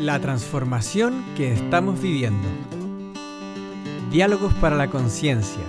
La 0.00 0.18
transformación 0.18 1.22
que 1.36 1.52
estamos 1.52 2.00
viviendo. 2.00 2.48
Diálogos 4.10 4.54
para 4.54 4.74
la 4.74 4.88
conciencia 4.88 5.62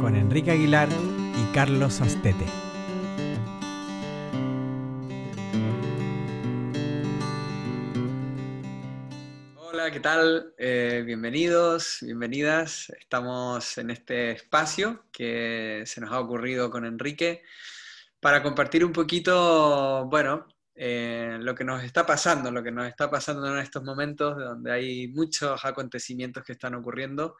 con 0.00 0.16
Enrique 0.16 0.50
Aguilar 0.50 0.88
y 0.90 1.54
Carlos 1.54 2.00
Astete. 2.00 2.44
Hola, 9.58 9.92
¿qué 9.92 10.00
tal? 10.00 10.54
Eh, 10.58 11.04
bienvenidos, 11.06 11.98
bienvenidas. 12.02 12.92
Estamos 12.98 13.78
en 13.78 13.90
este 13.90 14.32
espacio 14.32 15.04
que 15.12 15.84
se 15.86 16.00
nos 16.00 16.10
ha 16.10 16.18
ocurrido 16.18 16.68
con 16.68 16.84
Enrique 16.84 17.44
para 18.18 18.42
compartir 18.42 18.84
un 18.84 18.92
poquito, 18.92 20.04
bueno, 20.06 20.48
eh, 20.74 21.36
lo 21.40 21.54
que 21.54 21.64
nos 21.64 21.82
está 21.84 22.06
pasando, 22.06 22.50
lo 22.50 22.62
que 22.62 22.72
nos 22.72 22.86
está 22.86 23.10
pasando 23.10 23.46
en 23.52 23.58
estos 23.58 23.82
momentos 23.82 24.36
donde 24.36 24.72
hay 24.72 25.08
muchos 25.08 25.64
acontecimientos 25.64 26.42
que 26.44 26.52
están 26.52 26.74
ocurriendo. 26.74 27.36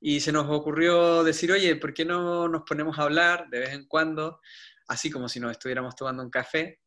Y 0.00 0.20
se 0.20 0.32
nos 0.32 0.46
ocurrió 0.48 1.22
decir, 1.22 1.52
oye, 1.52 1.76
¿por 1.76 1.94
qué 1.94 2.04
no 2.04 2.48
nos 2.48 2.62
ponemos 2.62 2.98
a 2.98 3.02
hablar 3.02 3.48
de 3.50 3.60
vez 3.60 3.70
en 3.70 3.86
cuando, 3.86 4.40
así 4.88 5.10
como 5.10 5.28
si 5.28 5.38
nos 5.38 5.52
estuviéramos 5.52 5.94
tomando 5.94 6.22
un 6.22 6.30
café, 6.30 6.80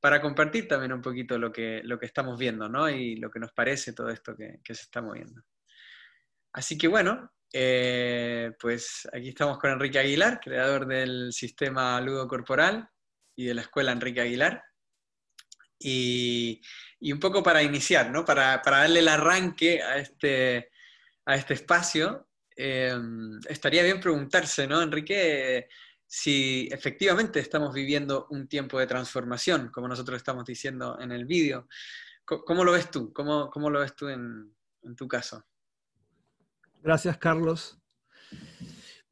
para 0.00 0.20
compartir 0.20 0.68
también 0.68 0.92
un 0.92 1.00
poquito 1.00 1.38
lo 1.38 1.50
que, 1.50 1.80
lo 1.84 1.98
que 1.98 2.06
estamos 2.06 2.38
viendo, 2.38 2.68
¿no? 2.68 2.90
Y 2.90 3.16
lo 3.16 3.30
que 3.30 3.40
nos 3.40 3.52
parece 3.52 3.94
todo 3.94 4.10
esto 4.10 4.36
que, 4.36 4.60
se 4.66 4.72
está 4.82 5.00
moviendo. 5.00 5.42
Así 6.52 6.76
que 6.76 6.88
bueno, 6.88 7.32
eh, 7.52 8.52
pues 8.60 9.08
aquí 9.12 9.30
estamos 9.30 9.58
con 9.58 9.70
Enrique 9.70 9.98
Aguilar, 9.98 10.40
creador 10.40 10.86
del 10.86 11.32
sistema 11.32 11.98
Ludo 12.00 12.28
Corporal 12.28 12.88
y 13.34 13.46
de 13.46 13.54
la 13.54 13.62
escuela 13.62 13.92
Enrique 13.92 14.20
Aguilar. 14.20 14.62
Y, 15.78 16.60
un 17.12 17.20
poco 17.20 17.42
para 17.42 17.62
iniciar, 17.62 18.10
¿no? 18.10 18.24
para, 18.24 18.62
darle 18.64 19.00
el 19.00 19.08
arranque 19.08 19.82
a 19.82 19.98
este, 19.98 20.70
a 21.26 21.34
este 21.36 21.54
espacio, 21.54 22.28
em, 22.56 23.38
estaría 23.48 23.82
bien 23.82 24.00
preguntarse, 24.00 24.66
¿no, 24.66 24.80
Enrique? 24.80 25.68
Si 26.06 26.68
efectivamente 26.70 27.40
estamos 27.40 27.74
viviendo 27.74 28.26
un 28.30 28.48
tiempo 28.48 28.78
de 28.78 28.86
transformación, 28.86 29.70
como 29.70 29.88
nosotros 29.88 30.16
estamos 30.16 30.44
diciendo 30.44 30.98
en 31.00 31.12
el 31.12 31.26
vídeo. 31.26 31.68
¿Cómo, 32.24 32.64
lo 32.64 32.72
ves 32.72 32.90
tú? 32.90 33.12
¿Cómo, 33.12 33.50
cómo 33.50 33.68
lo 33.68 33.80
ves 33.80 33.94
tú 33.94 34.08
en, 34.08 34.54
en 34.82 34.96
tu 34.96 35.06
caso? 35.06 35.44
Gracias, 36.82 37.18
Carlos. 37.18 37.78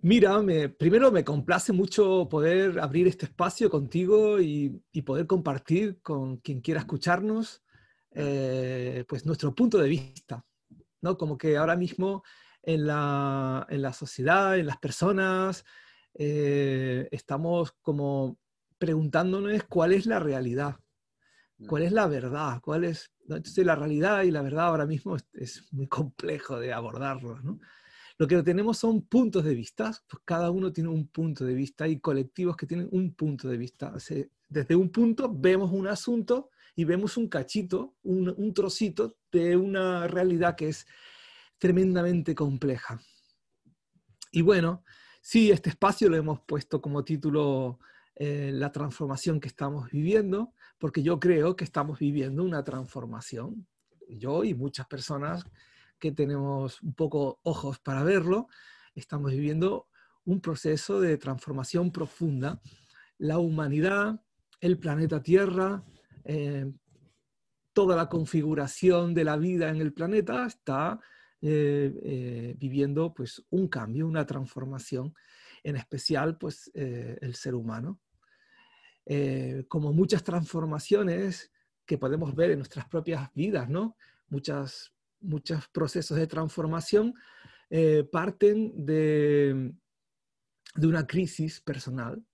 Mira, 0.05 0.43
primero 0.81 1.13
me 1.13 1.23
complace 1.23 1.73
mucho 1.73 2.29
poder 2.29 2.81
abrir 2.81 3.07
este 3.07 3.27
espacio 3.27 3.71
contigo 3.71 4.41
y, 4.41 4.83
poder 5.07 5.29
compartir 5.29 6.01
con 6.03 6.39
quien 6.39 6.61
quiera 6.61 6.81
escucharnos, 6.81 7.63
eh, 8.11 9.05
pues 9.07 9.25
nuestro 9.25 9.55
punto 9.55 9.79
de 9.79 9.89
vista, 9.89 10.45
¿no? 11.03 11.17
Como 11.17 11.39
que 11.39 11.57
ahora 11.57 11.77
mismo 11.77 12.25
en 12.65 12.89
la, 12.89 13.95
sociedad, 13.97 14.59
en 14.59 14.67
las 14.67 14.79
personas, 14.79 15.65
eh, 16.15 17.09
estamos 17.13 17.71
como 17.81 18.41
preguntándonos 18.79 19.63
cuál 19.69 19.93
es 19.93 20.07
la 20.07 20.19
realidad, 20.19 20.81
cuál 21.69 21.85
es 21.85 21.93
la 21.93 22.09
verdad, 22.09 22.61
cuál 22.61 22.83
es... 22.83 23.13
Entonces 23.29 23.65
la 23.65 23.77
realidad 23.77 24.25
y 24.25 24.33
la 24.33 24.43
verdad 24.43 24.67
ahora 24.67 24.85
mismo 24.85 25.15
es, 25.15 25.29
es 25.35 25.73
muy 25.73 25.87
complejo 25.87 26.59
de 26.59 26.73
abordarlo, 26.73 27.39
¿no? 27.39 27.61
Lo 28.19 28.27
que 28.27 28.43
tenemos 28.43 28.79
son 28.79 29.03
puntos 29.03 29.45
de 29.45 29.55
vista, 29.55 29.93
pues 30.09 30.23
cada 30.25 30.51
uno 30.51 30.73
tiene 30.73 30.91
un 30.91 31.09
punto 31.09 31.45
de 31.45 31.55
vista, 31.55 31.85
hay 31.85 31.99
colectivos 32.01 32.57
que 32.57 32.67
tienen 32.67 32.89
un 32.93 33.15
punto 33.15 33.49
de 33.49 33.57
vista. 33.57 33.93
desde 34.49 34.77
un 34.77 34.91
punto 34.91 35.33
vemos 35.33 35.73
un 35.73 35.87
asunto 35.87 36.51
y 36.75 36.85
vemos 36.85 37.17
un 37.17 37.29
cachito, 37.29 37.97
un, 38.03 38.55
trocito 38.55 39.17
de 39.31 39.57
una 39.57 40.07
realidad 40.07 40.57
que 40.57 40.69
es 40.69 40.87
tremendamente 41.59 42.35
compleja. 42.35 43.01
Y 44.31 44.43
bueno, 44.43 44.83
sí, 45.21 45.51
este 45.51 45.71
espacio 45.71 46.09
lo 46.09 46.17
hemos 46.17 46.41
puesto 46.41 46.81
como 46.81 47.05
título 47.05 47.79
eh, 48.15 48.51
La 48.53 48.73
transformación 48.73 49.41
que 49.41 49.49
estamos 49.49 49.91
viviendo, 49.91 50.55
porque 50.79 51.03
yo 51.03 51.21
creo 51.21 51.57
que 51.57 51.65
estamos 51.65 51.99
viviendo 51.99 52.43
una 52.43 52.65
transformación. 52.65 53.67
Yo 54.09 54.45
y 54.45 54.55
muchas 54.55 54.87
personas 54.87 55.45
que 56.03 56.11
tenemos 56.11 56.83
un 56.83 56.95
poco 56.95 57.39
ojos 57.45 57.79
para 57.79 58.03
verlo, 58.03 58.49
estamos 58.93 59.31
viviendo 59.31 59.87
un 60.25 60.41
proceso 60.41 61.01
de 61.01 61.17
transformación 61.17 61.93
profunda. 61.93 62.61
La 63.19 63.39
humanidad, 63.39 64.21
el 64.61 64.81
planeta 64.81 65.23
Tierra, 65.23 65.85
eh, 66.25 66.73
toda 67.73 67.95
la 67.95 68.09
configuración 68.09 69.15
de 69.15 69.23
la 69.23 69.37
vida 69.37 69.69
en 69.69 69.77
el 69.77 69.93
planeta 69.93 70.45
está 70.45 70.99
eh, 71.41 71.95
eh, 72.03 72.55
viviendo 72.59 73.15
pues, 73.15 73.41
un 73.51 73.69
cambio, 73.69 74.09
una 74.09 74.27
transformación, 74.27 75.15
en 75.63 75.77
especial 75.77 76.37
pues, 76.37 76.69
el 76.75 77.35
ser 77.37 77.55
humano. 77.55 78.01
como 79.69 79.93
muchas 79.93 80.25
transformaciones 80.25 81.53
que 81.87 81.97
podemos 81.97 82.35
ver 82.35 82.51
en 82.51 82.59
nuestras 82.59 82.89
propias 82.89 83.33
vidas, 83.35 83.69
¿no? 83.69 83.97
Muchas 84.29 84.93
muchos 85.23 85.69
procesos 85.69 86.17
de 86.17 86.27
transformación 86.27 87.15
eh, 87.71 88.05
parten 88.11 88.85
de, 88.85 89.73
de, 90.75 90.87
una 90.87 91.07
crisis 91.07 91.61
personal. 91.61 92.25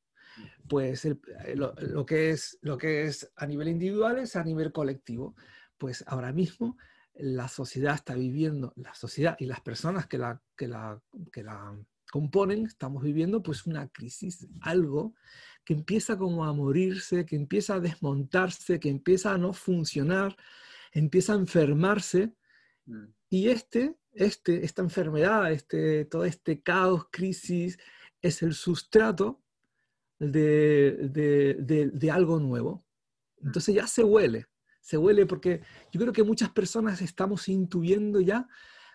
Pues 0.69 1.05
eh, 1.05 1.17
lo, 1.55 2.05
que 2.05 2.31
es, 2.31 2.59
lo 2.61 2.77
que 2.77 3.05
es 3.05 3.31
a 3.37 3.47
nivel 3.47 3.69
individual 3.69 4.19
es 4.19 4.37
a 4.37 4.45
nivel 4.45 4.73
colectivo. 4.73 5.35
Pues 5.77 6.05
ahora 6.07 6.33
mismo 6.33 6.77
la 7.15 7.49
sociedad 7.49 7.95
está 7.95 8.15
viviendo, 8.15 8.73
la 8.77 8.95
sociedad 8.95 9.37
y 9.39 9.47
las 9.47 9.61
personas 9.61 10.07
que 10.07 10.19
la, 10.19 10.41
que 10.57 10.69
la, 10.69 11.01
que 11.33 11.43
la 11.43 11.77
componen, 12.11 12.67
estamos 12.67 13.03
viviendo 13.03 13.43
pues 13.43 13.67
una 13.67 13.89
crisis, 13.89 14.49
algo 14.61 15.15
que 15.65 15.75
empieza 15.75 16.17
como 16.17 16.45
a 16.45 16.53
morirse, 16.53 17.27
que 17.27 17.37
empieza 17.37 17.75
a 17.75 17.81
desmontarse, 17.81 18.81
que 18.81 18.89
empieza 18.89 19.35
a 19.35 19.39
no 19.39 19.53
funcionar, 19.53 20.37
empieza 20.93 21.35
a 21.35 21.37
enfermarse 21.37 22.35
Mm. 22.89 23.05
Y 23.31 23.49
este, 23.49 23.97
este, 24.13 24.65
esta 24.65 24.83
enfermedad, 24.83 25.53
este, 25.53 26.07
todo 26.07 26.25
este 26.25 26.63
caos, 26.63 27.07
crisis, 27.11 27.79
es 28.23 28.43
el 28.43 28.55
sustrato 28.55 29.43
de, 30.19 32.11
algo 32.13 32.41
nuevo. 32.41 32.85
Entonces 33.43 33.75
ya 33.75 33.87
se 33.87 34.03
huele, 34.03 34.47
se 34.81 34.97
huele 34.97 35.27
porque 35.27 35.61
yo 35.93 36.01
creo 36.01 36.13
que 36.13 36.25
muchas 36.25 36.51
personas 36.51 37.01
estamos 37.03 37.49
intuyendo 37.49 38.21
ya 38.21 38.49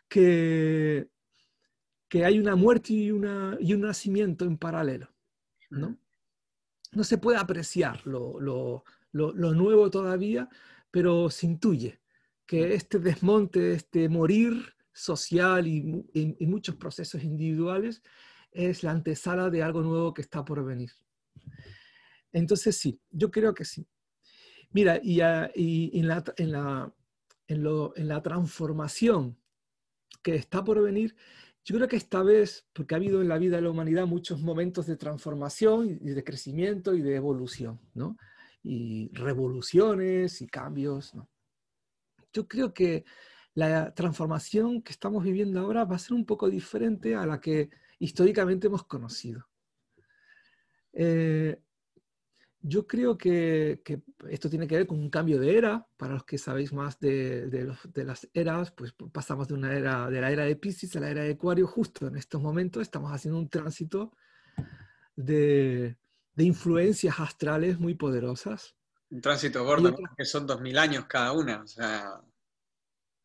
que, 0.09 1.07
que 2.09 2.25
hay 2.25 2.39
una 2.39 2.55
muerte 2.55 2.93
y, 2.93 3.11
una, 3.11 3.55
y 3.59 3.73
un 3.73 3.81
nacimiento 3.81 4.45
en 4.45 4.57
paralelo. 4.57 5.09
¿no? 5.69 5.89
Mm. 5.89 5.97
no 6.91 7.03
se 7.03 7.17
puede 7.17 7.37
apreciar 7.37 8.05
lo, 8.05 8.39
lo, 8.39 8.83
lo 9.11 9.53
nuevo 9.53 9.89
todavía, 9.89 10.49
pero 10.91 11.29
se 11.29 11.47
intuye 11.47 12.02
que 12.53 12.75
este 12.75 12.99
desmonte, 12.99 13.73
este 13.73 14.07
morir 14.09 14.75
social 14.93 15.65
y, 15.65 15.81
muchos 16.41 16.75
procesos 16.75 17.23
individuales 17.23 18.03
es 18.51 18.83
la 18.83 18.91
antesala 18.91 19.49
de 19.49 19.63
algo 19.63 19.81
nuevo 19.81 20.13
que 20.13 20.21
está 20.21 20.45
por 20.45 20.63
venir. 20.63 20.91
Entonces 22.31 22.77
sí, 22.77 23.01
yo 23.09 23.31
creo 23.31 23.55
que 23.55 23.65
sí. 23.65 23.87
Mira, 24.69 25.01
y, 25.03 25.19
en, 25.19 26.07
la, 26.07 26.23
en, 26.37 26.51
la, 26.51 26.93
en, 27.47 28.07
la, 28.07 28.21
transformación 28.21 29.35
que 30.21 30.35
está 30.35 30.63
por 30.63 30.79
venir, 30.79 31.15
yo 31.65 31.75
creo 31.77 31.87
que 31.87 31.95
esta 31.95 32.21
vez, 32.21 32.67
porque 32.71 32.93
ha 32.93 32.97
habido 32.97 33.19
en 33.23 33.29
la 33.29 33.39
vida 33.39 33.55
de 33.55 33.63
la 33.63 33.71
humanidad 33.71 34.05
muchos 34.05 34.41
momentos 34.41 34.85
de 34.85 34.95
transformación 34.95 35.89
y 35.89 36.09
de 36.11 36.23
crecimiento 36.23 36.93
y 36.93 37.01
de 37.01 37.15
evolución, 37.15 37.79
¿no? 37.95 38.15
Y 38.61 39.09
revoluciones 39.13 40.39
y 40.41 40.47
cambios, 40.47 41.15
¿no? 41.15 41.32
Yo 42.33 42.47
creo 42.47 42.73
que 42.73 43.05
la 43.53 43.93
transformación 43.93 44.81
que 44.81 44.91
estamos 44.91 45.23
viviendo 45.23 45.59
ahora 45.59 45.85
va 45.85 45.95
a 45.95 45.99
ser 45.99 46.13
un 46.13 46.25
poco 46.25 46.49
diferente 46.49 47.15
a 47.15 47.25
la 47.25 47.39
que 47.39 47.69
históricamente 47.99 48.67
hemos 48.67 48.83
conocido. 48.85 49.47
Eh, 50.91 51.59
yo 52.65 52.87
creo 52.87 53.17
que, 53.17 53.81
esto 54.29 54.49
tiene 54.49 54.67
que 54.67 54.77
ver 54.77 54.87
con 54.87 54.97
un 54.97 55.09
cambio 55.09 55.37
de 55.37 55.57
era. 55.57 55.85
Para 55.97 56.13
los 56.13 56.23
que 56.23 56.37
sabéis 56.37 56.71
más 56.71 56.97
de, 56.99 57.75
las 57.95 58.29
eras, 58.33 58.71
pues 58.71 58.93
pasamos 59.11 59.49
de 59.49 59.53
una 59.53 59.73
era 59.75 60.09
de 60.09 60.21
la 60.21 60.31
era 60.31 60.45
de 60.45 60.55
Pisces 60.55 60.95
a 60.95 61.01
la 61.01 61.09
era 61.09 61.23
de 61.23 61.33
Acuario. 61.33 61.67
Justo 61.67 62.07
en 62.07 62.15
estos 62.15 62.41
momentos 62.41 62.81
estamos 62.81 63.11
haciendo 63.11 63.37
un 63.37 63.49
tránsito 63.49 64.13
de, 65.17 65.97
influencias 66.37 67.19
astrales 67.19 67.79
muy 67.79 67.95
poderosas. 67.95 68.75
Un 69.13 69.21
tránsito 69.21 69.63
gordo, 69.63 69.95
que 70.17 70.25
son 70.25 70.47
2000 70.47 70.77
años 70.77 71.05
cada 71.05 71.33
una. 71.33 71.61
O 71.61 71.67
sea, 71.67 72.19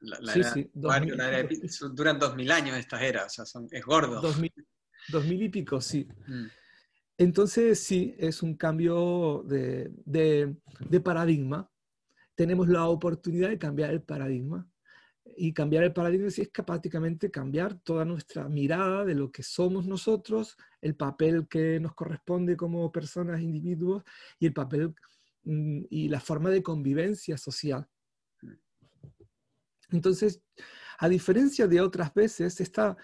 la, 0.00 0.32
sí, 0.32 0.42
sí, 0.44 0.70
duran 0.74 2.18
2000 2.18 2.50
años 2.50 2.76
estas 2.76 3.00
eras, 3.02 3.38
o 3.38 3.46
sea, 3.46 3.62
es 3.70 3.84
gordo. 3.84 4.20
2000, 4.20 4.52
y 5.42 5.48
pico, 5.48 5.80
sí. 5.80 6.06
Mm. 6.26 6.46
Entonces, 7.16 7.80
sí, 7.80 8.14
es 8.18 8.42
un 8.42 8.54
cambio 8.56 9.42
de, 9.46 9.90
de, 10.04 11.00
paradigma 11.00 11.70
tenemos 12.34 12.68
la 12.68 12.86
oportunidad 12.86 13.48
de 13.48 13.58
cambiar 13.58 13.90
el 13.90 14.02
paradigma. 14.02 14.68
Y 15.36 15.52
cambiar 15.52 15.82
el 15.82 15.92
paradigma 15.92 16.28
es 16.28 16.48
prácticamente 16.64 17.32
cambiar 17.32 17.74
toda 17.80 18.04
nuestra 18.04 18.48
mirada 18.48 19.04
de 19.04 19.14
lo 19.16 19.32
que 19.32 19.42
somos 19.42 19.86
nosotros, 19.86 20.56
el 20.80 20.94
papel 20.94 21.48
que 21.48 21.80
nos 21.80 21.94
corresponde 21.94 22.56
como 22.56 22.92
personas, 22.92 23.40
individuos, 23.40 24.04
y 24.38 24.46
el 24.46 24.52
papel 24.52 24.94
y 25.48 26.08
la 26.08 26.20
forma 26.20 26.50
de 26.50 26.62
convivencia 26.62 27.38
social. 27.38 27.88
Entonces, 29.90 30.42
a 30.98 31.08
diferencia 31.08 31.66
de 31.66 31.80
otras 31.80 32.12
veces, 32.12 32.60
esta, 32.60 32.96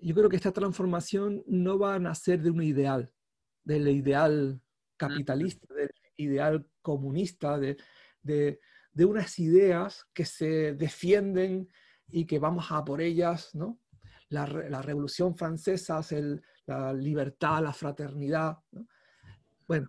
yo 0.00 0.14
creo 0.14 0.28
que 0.28 0.36
esta 0.36 0.52
transformación 0.52 1.44
no 1.46 1.78
va 1.78 1.94
a 1.94 1.98
nacer 1.98 2.42
de 2.42 2.50
un 2.50 2.62
ideal, 2.62 3.12
del 3.62 3.86
ideal 3.88 4.60
capitalista, 4.96 5.72
del 5.74 5.90
ideal 6.16 6.66
comunista, 6.82 7.58
de, 7.58 7.76
de, 8.22 8.58
unas 9.04 9.38
ideas 9.38 10.04
que 10.12 10.24
se 10.24 10.74
defienden 10.74 11.68
y 12.08 12.26
que 12.26 12.40
vamos 12.40 12.66
a 12.70 12.84
por 12.84 13.00
ellas, 13.00 13.54
¿no? 13.54 13.78
La, 14.30 14.44
Revolución 14.46 15.36
Francesa, 15.36 16.00
el, 16.10 16.42
la 16.66 16.92
libertad, 16.92 17.62
la 17.62 17.72
fraternidad. 17.72 18.58
Bueno, 19.68 19.88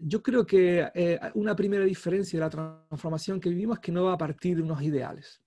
yo 0.00 0.22
creo 0.22 0.46
que 0.46 0.90
eh, 0.94 1.20
una 1.34 1.54
primera 1.54 1.84
diferencia 1.84 2.38
de 2.38 2.44
la 2.44 2.50
transformación 2.50 3.40
que 3.40 3.50
vivimos 3.50 3.78
es 3.78 3.82
que 3.82 3.92
no 3.92 4.04
va 4.04 4.14
a 4.14 4.18
partir 4.18 4.56
de 4.56 4.62
unos 4.62 4.82
ideales, 4.82 5.40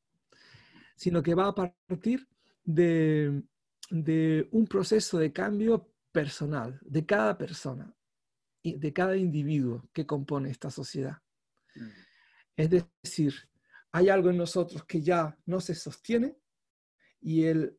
sino 0.95 1.21
que 1.21 1.35
va 1.35 1.47
a 1.47 1.55
partir 1.55 2.27
de, 2.63 3.43
de 3.89 4.47
un 4.51 4.67
proceso 4.67 5.17
de 5.17 5.33
cambio 5.33 5.89
personal, 6.11 6.79
de 6.83 7.05
cada 7.05 7.37
persona, 7.37 7.93
y 8.63 8.77
de 8.77 8.93
cada 8.93 9.17
individuo 9.17 9.87
que 9.91 10.07
compone 10.07 10.49
esta 10.49 10.71
sociedad. 10.71 11.17
Mm. 11.75 11.89
Es 12.55 12.69
decir, 12.69 13.33
hay 13.91 14.09
algo 14.09 14.29
en 14.29 14.37
nosotros 14.37 14.85
que 14.85 15.01
ya 15.01 15.37
no 15.45 15.59
se 15.59 15.75
sostiene 15.75 16.37
y 17.21 17.45
el, 17.45 17.77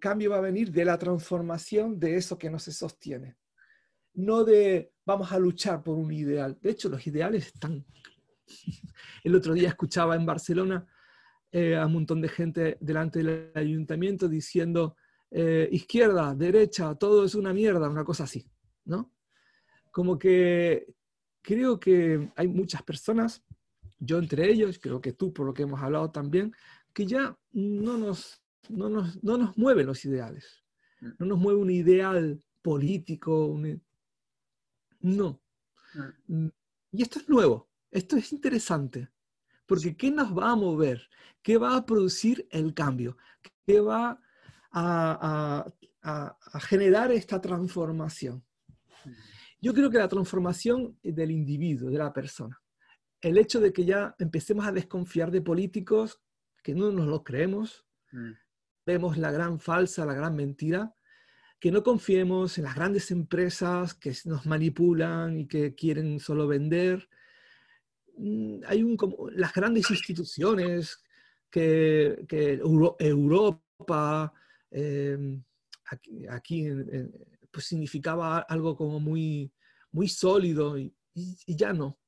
cambio 0.00 0.30
va 0.30 0.38
a 0.38 0.42
venir 0.42 0.72
de 0.72 0.84
la 0.84 0.98
transformación 0.98 1.98
de 1.98 2.16
eso 2.16 2.38
que 2.38 2.50
no 2.50 2.58
se 2.58 2.72
sostiene. 2.72 3.36
No 4.14 4.44
de 4.44 4.92
vamos 5.06 5.32
a 5.32 5.38
luchar 5.38 5.82
por 5.82 5.96
un 5.96 6.12
ideal. 6.12 6.58
De 6.60 6.70
hecho, 6.70 6.88
los 6.88 7.06
ideales 7.06 7.46
están... 7.46 7.84
El 9.24 9.34
otro 9.34 9.54
día 9.54 9.68
escuchaba 9.68 10.14
en 10.16 10.26
Barcelona 10.26 10.86
eh, 11.50 11.76
a 11.76 11.86
un 11.86 11.94
montón 11.94 12.20
de 12.20 12.28
gente 12.28 12.76
delante 12.80 13.22
del 13.22 13.50
ayuntamiento 13.54 14.28
diciendo 14.28 14.96
eh, 15.30 15.68
izquierda, 15.72 16.34
derecha, 16.34 16.94
todo 16.94 17.24
es 17.24 17.34
una 17.34 17.52
mierda, 17.52 17.88
una 17.88 18.04
cosa 18.04 18.24
así, 18.24 18.48
¿no? 18.84 19.12
Como 19.90 20.18
que 20.18 20.86
creo 21.42 21.80
que 21.80 22.30
hay 22.36 22.48
muchas 22.48 22.82
personas 22.82 23.42
yo 23.98 24.18
entre 24.18 24.50
ellos, 24.50 24.78
creo 24.78 25.00
que 25.00 25.12
tú, 25.12 25.32
por 25.32 25.46
lo 25.46 25.54
que 25.54 25.62
hemos 25.62 25.80
hablado 25.80 26.10
también, 26.10 26.54
que 26.92 27.06
ya 27.06 27.36
no 27.52 27.96
nos, 27.96 28.42
no 28.68 28.88
nos, 28.88 29.22
no 29.22 29.38
nos 29.38 29.56
mueven 29.56 29.86
los 29.86 30.04
ideales. 30.04 30.64
No 31.18 31.26
nos 31.26 31.38
mueve 31.38 31.60
un 31.60 31.70
ideal 31.70 32.42
político. 32.62 33.58
No. 35.00 35.40
Mm. 35.94 36.44
Mm, 36.44 36.52
y 36.92 37.02
esto 37.02 37.18
es 37.18 37.28
nuevo, 37.28 37.68
esto 37.90 38.16
es 38.16 38.32
interesante, 38.32 39.08
porque 39.66 39.96
¿qué 39.96 40.10
nos 40.10 40.36
va 40.36 40.50
a 40.50 40.56
mover? 40.56 41.08
¿Qué 41.42 41.58
va 41.58 41.76
a 41.76 41.84
producir 41.84 42.46
el 42.50 42.74
cambio? 42.74 43.16
¿Qué 43.66 43.80
va 43.80 44.20
a, 44.70 45.72
a, 46.02 46.38
a 46.52 46.60
generar 46.60 47.12
esta 47.12 47.40
transformación? 47.40 48.44
Yo 49.60 49.72
creo 49.74 49.90
que 49.90 49.98
la 49.98 50.08
transformación 50.08 50.98
del 51.02 51.30
individuo, 51.30 51.90
de 51.90 51.98
la 51.98 52.12
persona 52.12 52.60
el 53.20 53.38
hecho 53.38 53.60
de 53.60 53.72
que 53.72 53.84
ya 53.84 54.14
empecemos 54.18 54.66
a 54.66 54.72
desconfiar 54.72 55.30
de 55.30 55.42
políticos, 55.42 56.22
que 56.62 56.74
no 56.74 56.90
nos 56.90 57.06
lo 57.06 57.24
creemos, 57.24 57.84
mm. 58.12 58.30
vemos 58.84 59.16
la 59.16 59.30
gran 59.30 59.58
falsa, 59.58 60.06
la 60.06 60.14
gran 60.14 60.36
mentira, 60.36 60.94
que 61.58 61.70
no 61.70 61.82
confiemos 61.82 62.58
en 62.58 62.64
las 62.64 62.74
grandes 62.74 63.10
empresas 63.10 63.94
que 63.94 64.14
nos 64.24 64.46
manipulan 64.46 65.40
y 65.40 65.46
que 65.46 65.74
quieren 65.74 66.20
solo 66.20 66.46
vender. 66.46 67.08
Mm, 68.18 68.60
hay 68.66 68.82
un, 68.82 68.96
como, 68.96 69.30
las 69.30 69.52
grandes 69.52 69.90
instituciones 69.90 71.02
que, 71.50 72.26
Europa, 72.98 74.32
em, 74.70 75.42
aquí, 76.28 76.68
pues 77.50 77.66
significaba 77.66 78.40
algo 78.40 78.76
como 78.76 79.00
muy, 79.00 79.50
muy 79.92 80.08
sólido 80.08 80.78
y, 80.78 80.94
ya 81.46 81.72
no, 81.72 81.98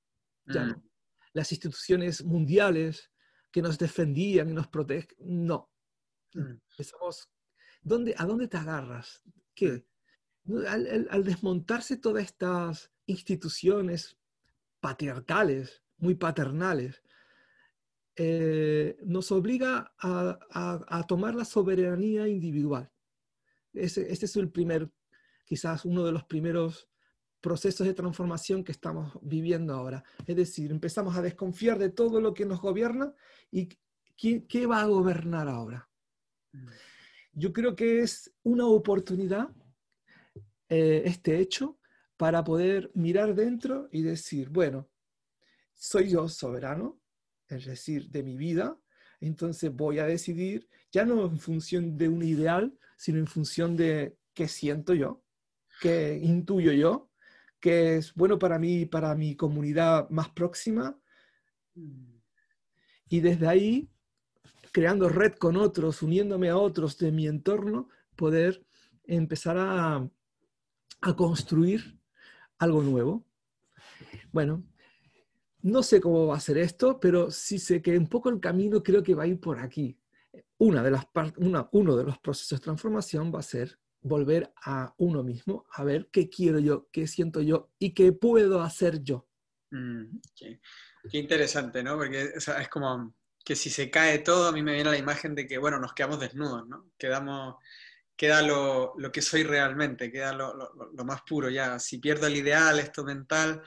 ya 0.47 0.65
mm. 0.65 0.69
no 0.69 0.89
las 1.33 1.53
instituciones 1.53 2.25
mundiales 2.25 3.11
que 3.51 3.63
nos 3.63 3.79
defendían 3.79 4.51
y 4.51 4.55
nos 4.55 4.69
protegen. 4.69 5.17
No. 5.21 5.71
Mm. 6.35 6.59
¿Dónde, 7.89 8.15
¿A 8.17 8.27
dónde 8.27 8.49
te 8.49 8.57
agarras? 8.57 9.23
¿Qué? 9.55 9.87
Mm. 10.45 10.59
Al, 11.11 11.25
desmontarse 11.25 11.97
todas 11.97 12.25
estas 12.25 12.93
instituciones 13.07 14.17
patriarcales, 14.81 15.83
muy 15.97 16.15
paternales, 16.15 17.03
eh, 18.17 18.97
nos 19.05 19.31
obliga 19.33 19.93
a, 19.99 21.05
tomar 21.09 21.35
la 21.35 21.45
soberanía 21.45 22.29
individual. 22.29 22.91
Ese, 23.73 24.13
este 24.13 24.27
es 24.27 24.37
el 24.37 24.51
primer, 24.51 24.91
quizás 25.45 25.85
uno 25.85 26.05
de 26.05 26.13
los 26.13 26.25
primeros 26.25 26.89
procesos 27.41 27.87
de 27.87 27.95
transformación 27.95 28.65
que 28.65 28.73
estamos 28.73 29.19
viviendo 29.23 29.75
ahora. 29.75 30.03
Es 30.27 30.37
decir, 30.37 30.71
empezamos 30.71 31.17
a 31.17 31.23
desconfiar 31.23 31.79
de 31.79 31.91
todo 31.91 32.21
lo 32.21 32.35
que 32.35 32.45
nos 32.45 32.61
gobierna 32.61 33.15
y 33.51 33.69
¿qué, 34.17 34.67
va 34.67 34.83
a 34.83 34.87
gobernar 34.87 35.49
ahora? 35.49 35.89
Mm. 36.53 36.67
Yo 37.39 37.53
creo 37.53 37.77
que 37.77 38.01
es 38.01 38.35
una 38.43 38.67
oportunidad 38.67 39.49
eh, 40.69 41.03
este 41.05 41.39
hecho 41.39 41.79
para 42.17 42.43
poder 42.43 42.91
mirar 42.95 43.37
dentro 43.37 43.89
y 43.93 44.03
decir, 44.03 44.49
bueno, 44.49 44.91
soy 45.73 46.11
yo 46.11 46.29
soberano, 46.29 47.01
es 47.47 47.67
decir, 47.67 48.11
de 48.11 48.25
mi 48.25 48.37
vida, 48.37 48.77
entonces 49.21 49.73
voy 49.73 50.01
a 50.01 50.07
decidir 50.07 50.69
ya 50.91 51.05
no 51.05 51.27
en 51.27 51.39
función 51.39 51.97
de 51.97 52.09
un 52.09 52.25
ideal, 52.25 52.77
sino 52.97 53.19
en 53.21 53.29
función 53.29 53.77
de 53.77 54.17
qué 54.35 54.49
siento 54.49 54.93
yo, 54.95 55.23
qué 55.81 56.19
intuyo 56.21 56.73
yo, 56.73 57.09
que 57.61 57.99
es 57.99 58.15
bueno 58.15 58.41
para 58.41 58.59
mí, 58.59 58.85
para 58.85 59.15
mi 59.15 59.37
comunidad 59.37 60.11
más 60.11 60.29
próxima. 60.31 61.01
Y 63.09 63.21
desde 63.21 63.47
ahí, 63.47 63.89
creando 64.79 65.09
red 65.09 65.33
con 65.33 65.57
otros, 65.57 66.03
uniéndome 66.03 66.51
a 66.51 66.57
otros 66.57 66.99
de 66.99 67.11
mi 67.11 67.27
entorno, 67.27 67.89
poder 68.15 68.65
empezar 69.03 69.57
a, 69.59 70.09
a 71.01 71.17
construir 71.17 71.99
algo 72.59 72.81
nuevo. 72.85 73.27
Bueno, 74.31 74.63
no 75.63 75.83
sé 75.83 76.01
cómo 76.01 76.29
va 76.29 76.37
a 76.37 76.41
ser 76.41 76.59
esto, 76.59 77.01
pero 77.01 77.33
sí 77.33 77.59
sé 77.59 77.83
que 77.83 77.99
un 77.99 78.07
poco 78.07 78.29
el 78.29 78.39
camino 78.39 78.81
creo 78.81 79.03
que 79.03 79.17
va 79.17 79.25
a 79.25 79.27
ir 79.27 79.41
por 79.41 79.59
aquí. 79.59 79.99
Una 80.59 80.85
de 80.85 80.93
las 80.93 81.09
una, 81.39 81.69
uno 81.73 81.97
de 81.97 82.05
los 82.05 82.19
procesos 82.21 82.61
de 82.61 82.63
transformación 82.63 83.35
va 83.35 83.41
a 83.41 83.43
ser 83.43 83.81
volver 84.01 84.53
a 84.65 84.95
uno 84.99 85.25
mismo, 85.25 85.67
a 85.73 85.83
ver 85.83 86.09
qué 86.13 86.31
quiero 86.31 86.61
yo, 86.61 86.89
qué 86.93 87.09
siento 87.09 87.41
yo 87.41 87.73
y 87.81 87.95
qué 87.95 88.13
puedo 88.13 88.63
hacer 88.63 89.03
yo. 89.03 89.27
Mm, 89.73 90.21
qué, 90.37 90.61
interesante, 91.19 91.83
¿no? 91.83 91.97
Porque 91.97 92.31
es 92.37 92.69
como 92.69 93.18
que 93.49 93.57
si 93.57 93.71
se 93.71 93.89
cae 93.89 94.19
todo, 94.19 94.47
a 94.47 94.53
mí 94.53 94.63
me 94.63 94.75
viene 94.75 94.91
la 94.91 94.99
imagen 94.99 95.35
de 95.35 95.47
que, 95.47 95.57
bueno, 95.57 95.81
nos 95.81 95.95
quedamos 95.95 96.21
desnudos, 96.21 96.69
¿no? 96.69 96.91
Quedamos, 96.99 97.55
queda 98.15 98.43
lo, 98.43 98.93
que 99.11 99.23
soy 99.23 99.43
realmente, 99.43 100.13
queda 100.13 100.35
lo, 100.35 100.55
más 101.07 101.23
puro 101.23 101.49
ya. 101.49 101.79
Si 101.79 101.97
pierdo 101.97 102.27
el 102.27 102.37
ideal, 102.37 102.79
esto 102.79 103.05
mental, 103.05 103.63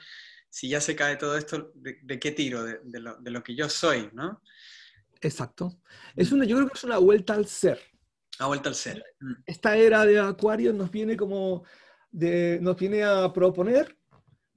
si 0.48 0.68
ya 0.68 0.80
se 0.80 0.94
cae 0.94 1.16
todo 1.16 1.36
esto, 1.36 1.72
¿de, 1.74 2.20
qué 2.20 2.30
tiro? 2.30 2.62
De, 2.62 3.00
lo, 3.00 3.42
que 3.42 3.56
yo 3.56 3.68
soy, 3.68 4.08
¿no? 4.12 4.40
Exacto. 5.20 5.80
Es 6.14 6.30
una, 6.30 6.44
yo 6.44 6.58
creo 6.58 6.68
que 6.68 6.78
es 6.78 6.84
una 6.84 6.98
vuelta 6.98 7.34
al 7.34 7.48
ser. 7.48 7.80
Vuelta 8.38 8.68
al 8.68 8.76
ser. 8.76 9.04
Mm. 9.18 9.32
Esta 9.46 9.76
era 9.76 10.06
de 10.06 10.20
Acuario 10.20 10.72
nos 10.72 10.92
viene 10.92 11.16
como 11.16 11.64
de, 12.12 12.60
nos 12.62 12.76
viene 12.76 13.02
a 13.02 13.32
proponer 13.32 13.98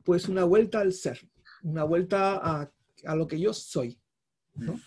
pues 0.03 0.27
una 0.27 0.43
vuelta 0.43 0.81
al 0.81 0.93
ser, 0.93 1.19
una 1.63 1.83
vuelta 1.83 2.35
a, 2.35 2.71
a 3.05 3.15
lo 3.15 3.25
que 3.25 3.39
yo 3.39 3.55
soy. 3.55 3.99
¿no? 4.53 4.73
Mm. 4.73 4.81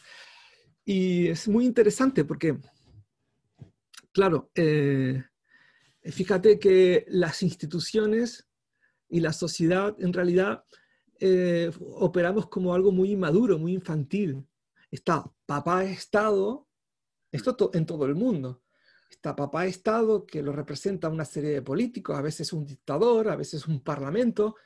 Y 0.90 1.28
es 1.28 1.46
muy 1.46 1.66
interesante 1.66 2.24
porque, 2.24 2.56
claro, 4.10 4.50
eh, 4.54 5.22
fíjate 6.02 6.58
que 6.58 7.04
las 7.08 7.42
instituciones 7.42 8.48
y 9.06 9.20
la 9.20 9.34
sociedad 9.34 9.94
en 9.98 10.14
realidad 10.14 10.64
eh, 11.20 11.70
operamos 11.96 12.48
como 12.48 12.72
algo 12.72 12.90
muy 12.90 13.10
inmaduro, 13.10 13.58
muy 13.58 13.74
infantil. 13.74 14.46
Está 14.90 15.30
papá 15.44 15.84
Estado, 15.84 16.66
esto 17.32 17.70
en 17.74 17.84
todo 17.84 18.06
el 18.06 18.14
mundo. 18.14 18.62
Está 19.10 19.36
papá 19.36 19.66
Estado, 19.66 20.24
que 20.24 20.40
lo 20.42 20.52
representa 20.52 21.10
una 21.10 21.26
serie 21.26 21.50
de 21.50 21.60
políticos, 21.60 22.16
a 22.16 22.22
veces 22.22 22.50
un 22.54 22.64
dictador, 22.64 23.28
a 23.28 23.36
veces 23.36 23.68
un 23.68 23.84
parlamento, 23.84 24.56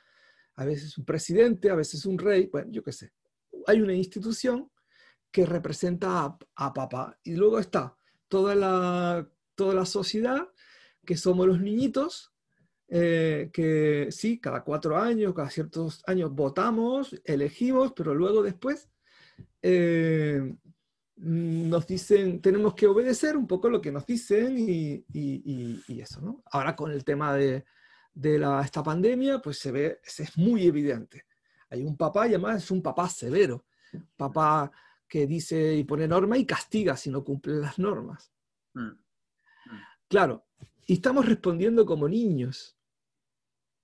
a 0.55 0.65
veces 0.65 0.97
un 0.97 1.05
presidente, 1.05 1.69
a 1.69 1.75
veces 1.75 2.07
un 2.07 2.17
rey, 2.17 2.47
bueno, 2.47 2.71
yo 2.71 2.85
qué 2.85 2.93
sé, 2.93 3.11
hay 3.67 3.81
una 3.81 3.95
institución 3.95 4.71
que 5.33 5.47
representa 5.47 6.39
a, 6.55 6.75
papá. 6.75 7.19
Y 7.25 7.35
luego 7.35 7.59
está 7.59 7.97
toda 8.29 8.55
la, 8.55 9.29
toda 9.55 9.75
la 9.75 9.87
sociedad, 9.87 10.49
que 11.05 11.17
somos 11.17 11.47
los 11.47 11.61
niñitos, 11.61 12.33
eh, 12.89 13.51
que 13.53 14.09
sí, 14.11 14.39
cada 14.39 14.63
cuatro 14.63 14.99
años, 14.99 15.33
cada 15.35 15.49
ciertos 15.49 16.03
años 16.07 16.33
votamos, 16.33 17.19
elegimos, 17.25 17.93
pero 17.97 18.15
luego 18.15 18.43
después 18.43 18.91
eh, 19.63 20.55
nos 21.17 21.87
dicen, 21.87 22.43
tenemos 22.43 22.75
que 22.75 22.87
obedecer 22.87 23.37
un 23.37 23.47
poco 23.47 23.71
lo 23.71 23.81
que 23.81 23.93
nos 23.93 24.05
dicen 24.05 24.59
y, 24.59 25.05
y, 25.13 26.01
eso, 26.01 26.21
¿no? 26.21 26.43
Ahora 26.51 26.77
con 26.77 26.91
el 26.91 27.05
tema 27.05 27.35
de, 27.35 27.65
de 28.13 28.39
la, 28.39 28.61
esta 28.61 28.83
pandemia, 28.83 29.41
pues 29.41 29.59
se 29.59 29.73
ve, 29.73 30.01
es 30.05 30.37
muy 30.37 30.67
evidente. 30.67 31.25
Hay 31.71 31.83
un 31.85 31.97
papá 31.97 32.27
y 32.27 32.31
además 32.31 32.63
es 32.63 32.71
un 32.71 32.83
papá 32.83 33.09
severo, 33.09 33.65
papá 34.17 34.71
que 35.13 35.27
dice 35.27 35.75
y 35.75 35.85
pone 35.85 36.09
norma 36.09 36.39
y 36.39 36.47
castiga 36.47 36.97
si 36.97 37.11
no 37.11 37.23
cumple 37.23 37.57
las 37.57 37.79
normas. 37.79 38.33
Mm. 38.73 38.81
Mm. 38.81 38.97
Claro, 40.09 40.47
y 40.87 40.95
estamos 40.95 41.27
respondiendo 41.27 41.85
como 41.85 42.09
niños. 42.09 42.79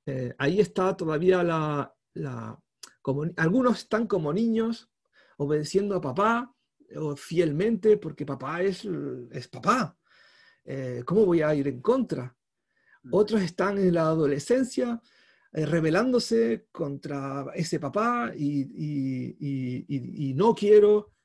Eh, 0.06 0.35
ahí 0.38 0.58
está 0.58 0.97
todavía 0.97 1.42
la, 1.44 1.94
la 2.14 2.58
como, 3.02 3.26
algunos 3.37 3.80
están 3.80 4.06
como 4.06 4.32
niños 4.32 4.90
obedeciendo 5.37 5.97
a 5.97 6.00
papá 6.00 6.56
o 6.97 7.14
fielmente 7.14 7.99
porque 7.99 8.25
papá 8.25 8.62
es, 8.62 8.88
es 9.30 9.49
papá. 9.49 9.99
Eh, 10.64 11.02
¿Cómo 11.04 11.26
voy 11.26 11.42
a 11.42 11.54
ir 11.54 11.68
en 11.68 11.82
contra? 11.82 12.35
Mm. 13.02 13.11
Otros 13.12 13.42
están 13.42 13.76
en 13.76 13.92
la 13.92 14.06
adolescencia 14.06 14.99
eh, 15.52 15.66
rebelándose 15.66 16.68
contra 16.73 17.44
ese 17.54 17.78
papá 17.78 18.32
y, 18.35 18.62
y, 18.62 20.30
y, 20.30 20.32
no 20.32 20.54
quiero 20.54 21.17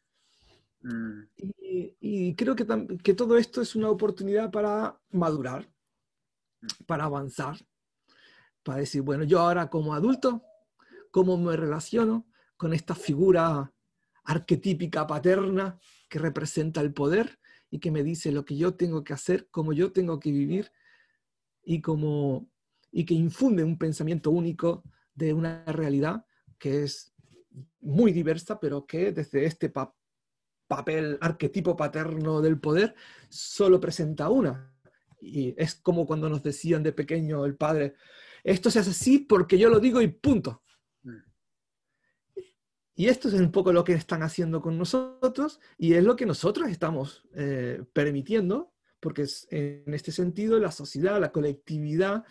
Mm. 0.84 1.24
Y, 2.00 2.36
creo 2.36 2.56
que, 2.56 2.66
que, 3.02 3.14
todo 3.14 3.38
esto 3.38 3.62
es 3.62 3.76
una 3.76 3.90
oportunidad 3.90 4.52
para 4.52 5.00
madurar, 5.12 5.68
para 6.86 7.06
avanzar, 7.06 7.58
para 8.64 8.80
decir, 8.80 9.02
bueno, 9.02 9.24
yo 9.24 9.40
ahora 9.40 9.70
como 9.70 9.94
adulto, 9.94 10.44
¿cómo 11.12 11.38
me 11.38 11.56
relaciono 11.56 12.28
con 12.58 12.74
esta 12.74 12.96
figura 12.96 13.74
arquetípica 14.26 15.08
paterna 15.08 15.80
que 16.10 16.20
representa 16.20 16.82
el 16.82 16.94
poder 16.94 17.40
y 17.70 17.80
que 17.80 17.92
me 17.92 18.04
dice 18.04 18.32
lo 18.32 18.46
que 18.46 18.56
yo 18.56 18.76
tengo 18.76 19.04
que 19.04 19.14
hacer, 19.14 19.48
cómo 19.50 19.74
yo 19.74 19.92
tengo 19.92 20.20
que 20.20 20.32
vivir 20.32 20.72
y, 21.64 21.82
como, 21.82 22.50
y 22.92 23.06
que 23.06 23.14
infunde 23.14 23.64
un 23.64 23.78
pensamiento 23.78 24.32
único 24.32 24.84
de 25.16 25.34
una 25.34 25.66
realidad 25.66 26.26
que 26.60 26.84
es 26.84 27.14
muy 27.82 28.12
diversa, 28.12 28.60
pero 28.60 28.86
que 28.86 29.12
desde 29.12 29.46
este 29.46 29.70
papel 29.70 30.03
papel 30.76 31.18
arquetipo 31.22 31.76
paterno 31.76 32.42
del 32.42 32.60
poder, 32.60 32.96
solo 33.30 33.80
presenta 33.80 34.30
una. 34.30 34.72
Y 35.22 35.54
es 35.58 35.76
como 35.76 36.06
cuando 36.06 36.30
nos 36.30 36.44
decían 36.44 36.84
de 36.84 36.92
pequeño 36.92 37.46
el 37.46 37.56
padre, 37.56 37.96
esto 38.44 38.70
se 38.72 38.80
hace 38.80 38.90
así 38.90 39.20
porque 39.20 39.58
yo 39.58 39.70
lo 39.70 39.80
digo 39.80 40.02
y 40.02 40.08
punto. 40.08 40.64
Mm. 41.04 41.18
Y 42.96 43.08
esto 43.08 43.28
es 43.28 43.36
un 43.36 43.52
poco 43.52 43.72
lo 43.72 43.84
que 43.84 43.94
están 43.94 44.24
haciendo 44.24 44.62
con 44.62 44.78
nosotros 44.78 45.60
y 45.78 45.94
es 45.94 46.04
lo 46.04 46.16
que 46.16 46.26
nosotros 46.26 46.70
estamos 46.70 47.24
eh, 47.36 47.84
permitiendo, 47.94 48.74
porque 49.00 49.26
en 49.52 49.94
este 49.94 50.12
sentido 50.12 50.60
la 50.60 50.72
sociedad, 50.72 51.20
la 51.20 51.32
colectividad, 51.32 52.26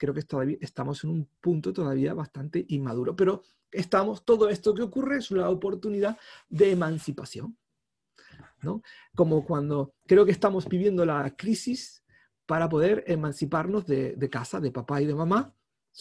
creo 0.00 0.14
que 0.14 0.22
todavía 0.22 0.56
estamos 0.62 1.04
en 1.04 1.10
un 1.10 1.28
punto 1.42 1.74
todavía 1.74 2.14
bastante 2.14 2.64
inmaduro, 2.68 3.14
pero 3.14 3.42
estamos, 3.70 4.24
todo 4.24 4.48
esto 4.48 4.74
que 4.74 4.80
ocurre 4.80 5.18
es 5.18 5.30
una 5.30 5.50
oportunidad 5.50 6.18
de 6.48 6.72
emancipación. 6.72 7.58
¿no? 8.62 8.82
Como 9.14 9.44
cuando 9.44 9.94
creo 10.06 10.24
que 10.24 10.32
estamos 10.32 10.66
viviendo 10.66 11.04
la 11.04 11.36
crisis 11.36 12.02
para 12.46 12.68
poder 12.68 13.04
emanciparnos 13.08 13.86
de, 13.86 14.28
casa, 14.30 14.58
de 14.58 14.72
papá 14.72 15.02
y 15.02 15.06
de 15.06 15.14
mamá, 15.14 15.54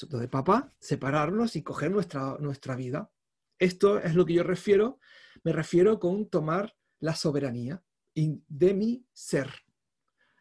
de 0.09 0.27
papá, 0.29 0.73
separarnos 0.79 1.57
y 1.57 1.61
coger 1.61 1.91
nuestra, 1.91 2.37
nuestra 2.39 2.77
vida. 2.77 3.11
Esto 3.59 3.99
es 3.99 4.15
lo 4.15 4.25
que 4.25 4.33
yo 4.33 4.43
refiero, 4.43 4.99
me 5.43 5.51
refiero 5.51 5.99
con 5.99 6.29
tomar 6.29 6.73
la 6.99 7.15
soberanía 7.15 7.83
de 8.15 8.73
mi 8.73 9.05
ser, 9.11 9.49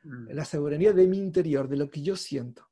mm. 0.05 0.29
la 0.31 0.45
soberanía 0.45 0.93
de 0.93 1.09
mi 1.09 1.19
interior, 1.19 1.69
de 1.69 1.77
lo 1.77 1.91
que 1.91 2.03
yo 2.03 2.15
siento, 2.17 2.68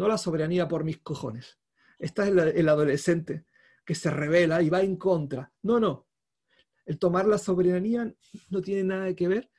no 0.00 0.08
la 0.08 0.16
soberanía 0.16 0.66
por 0.66 0.82
mis 0.82 0.98
cojones. 0.98 1.58
Esta 1.98 2.26
es 2.26 2.30
el 2.54 2.68
adolescente 2.70 3.44
que 3.84 3.94
se 3.94 4.10
revela 4.10 4.62
y 4.62 4.70
va 4.70 4.80
en 4.80 4.96
contra. 4.96 5.52
No, 5.60 5.78
no. 5.78 6.08
El 6.86 6.98
tomar 6.98 7.26
la 7.26 7.36
soberanía 7.36 8.10
no 8.48 8.62
tiene 8.62 8.82
nada 8.82 9.14
que 9.14 9.28
ver 9.28 9.50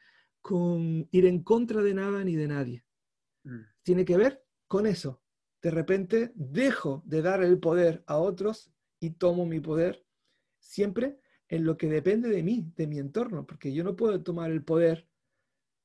con 0.42 1.08
ir 1.12 1.28
en 1.28 1.44
contra 1.44 1.84
de 1.84 1.94
nada 1.94 2.24
ni 2.24 2.36
de 2.36 2.48
nadie. 2.48 2.84
Mm. 3.44 3.60
Tiene 3.84 4.04
que 4.04 4.18
ver 4.18 4.44
con 4.66 4.88
eso. 4.88 5.22
De 5.62 5.70
repente 5.70 6.32
dejo 6.34 7.04
de 7.06 7.22
dar 7.22 7.44
el 7.44 7.60
poder 7.60 8.04
a 8.08 8.18
otros 8.18 8.74
y 9.00 9.12
tomo 9.12 9.46
mi 9.46 9.60
poder 9.60 10.04
siempre 10.58 11.20
en 11.50 11.66
lo 11.66 11.78
que 11.78 11.86
depende 11.86 12.30
de 12.30 12.42
mí, 12.42 12.74
de 12.76 12.88
mi 12.88 12.98
entorno, 12.98 13.46
porque 13.46 13.72
yo 13.74 13.84
no 13.84 13.96
puedo 13.96 14.24
tomar 14.24 14.50
el 14.50 14.64
poder, 14.64 15.08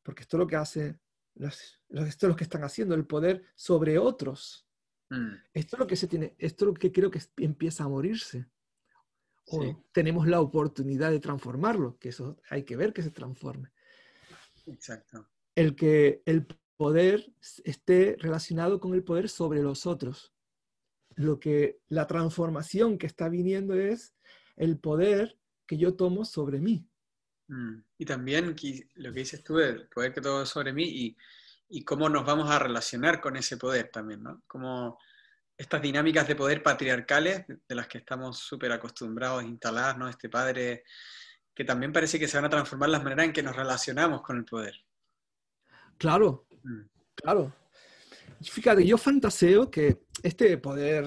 porque 0.03 0.23
esto 0.23 0.39
es 0.39 0.41
lo 0.41 0.47
que 0.47 0.57
hace, 0.57 0.99
esto 1.39 2.27
es 2.27 2.31
lo 2.31 2.37
que 2.37 2.45
están 2.45 2.65
haciendo, 2.65 2.95
el 2.95 3.07
poder 3.07 3.45
sobre 3.55 3.99
otros. 3.99 4.67
Mm. 5.11 5.35
Esto 5.53 5.77
es 5.77 5.81
lo 5.81 5.87
que 5.87 5.97
se 5.97 6.09
tiene, 6.09 6.35
esto 6.39 6.65
es 6.65 6.67
lo 6.67 6.75
que 6.75 6.93
creo 6.93 7.11
que 7.11 7.21
empieza 7.39 7.85
a 7.85 7.89
morirse. 7.89 8.47
O 9.49 9.85
tenemos 9.93 10.27
la 10.27 10.41
oportunidad 10.41 11.13
de 11.13 11.21
transformarlo, 11.21 11.99
que 11.99 12.09
eso 12.09 12.37
hay 12.51 12.65
que 12.65 12.75
ver 12.75 12.93
que 12.93 13.03
se 13.03 13.13
transforme. 13.13 13.71
Exacto. 14.67 15.29
El 15.55 15.77
que 15.77 16.23
el 16.27 16.49
poder 16.77 17.33
esté 17.65 18.17
relacionado 18.19 18.81
con 18.81 18.93
el 18.95 19.05
poder 19.05 19.29
sobre 19.29 19.63
los 19.63 19.87
otros. 19.87 20.35
Lo 21.15 21.39
que 21.39 21.79
la 21.89 22.09
transformación 22.09 22.99
que 22.99 23.07
está 23.07 23.29
viniendo 23.29 23.75
es 23.75 24.15
el 24.57 24.79
poder 24.79 25.39
que 25.67 25.77
yo 25.77 25.95
tomo 25.95 26.25
sobre 26.25 26.59
mí. 26.59 26.89
Mm. 27.49 27.79
Y 27.99 28.05
también 28.05 28.57
lo 28.95 29.13
que 29.13 29.19
dices 29.19 29.43
tú, 29.43 29.59
el 29.59 29.89
poder 29.89 30.13
que 30.13 30.21
tomo 30.21 30.45
sobre 30.45 30.73
mí 30.73 30.85
y 30.85 31.17
y 31.69 31.85
cómo 31.85 32.09
nos 32.09 32.25
vamos 32.25 32.51
a 32.51 32.59
relacionar 32.59 33.21
con 33.21 33.37
ese 33.37 33.57
poder 33.57 33.91
también, 33.91 34.23
¿no? 34.23 34.43
Como 34.47 34.99
estas 35.57 35.83
dinámicas 35.83 36.29
de 36.29 36.37
poder 36.37 36.63
patriarcales 36.63 37.45
de 37.47 37.75
las 37.75 37.89
que 37.89 37.99
estamos 37.99 38.39
súper 38.39 38.73
acostumbrados 38.73 39.43
a 39.43 39.47
instalar, 39.47 39.99
¿no? 39.99 40.09
Este 40.09 40.29
padre 40.29 40.85
que 41.55 41.65
también 41.65 41.93
parece 41.93 42.19
que 42.19 42.29
se 42.29 42.37
van 42.37 42.45
a 42.45 42.51
transformar 42.51 42.91
las 42.91 43.03
maneras 43.03 43.27
en 43.27 43.33
que 43.33 43.43
nos 43.43 43.57
relacionamos 43.57 44.23
con 44.23 44.37
el 44.37 44.45
poder. 44.45 44.75
Claro, 45.97 46.47
mm. 46.63 46.83
claro. 47.15 47.55
Fíjate, 48.43 48.87
yo 48.87 48.99
fantaseo 48.99 49.71
que 49.71 50.03
este 50.23 50.59
poder 50.59 51.07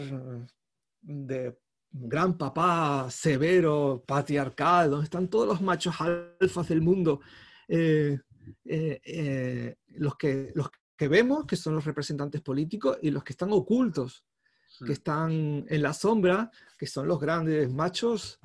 de 1.02 1.58
gran 1.92 2.38
papá 2.38 3.10
severo, 3.10 4.04
patriarcal, 4.06 4.92
donde 4.92 5.06
están 5.06 5.28
todos 5.28 5.48
los 5.48 5.62
machos 5.62 5.96
alfas 6.00 6.68
del 6.68 6.82
mundo, 6.82 7.22
eh, 7.68 8.20
eh, 8.66 9.02
eh, 9.04 9.76
los, 9.96 10.16
que, 10.16 10.52
los 10.54 10.70
que 10.96 11.08
vemos, 11.08 11.46
que 11.46 11.56
son 11.56 11.76
los 11.76 11.86
representantes 11.86 12.42
políticos, 12.42 12.98
y 13.02 13.12
los 13.12 13.24
que 13.24 13.34
están 13.34 13.52
ocultos, 13.52 14.24
que 14.80 14.86
mm. 14.86 14.92
están 14.92 15.32
en 15.68 15.82
la 15.82 15.94
sombra, 15.94 16.52
que 16.78 16.86
son 16.86 17.08
los 17.08 17.20
grandes 17.20 17.72
machos 17.72 18.40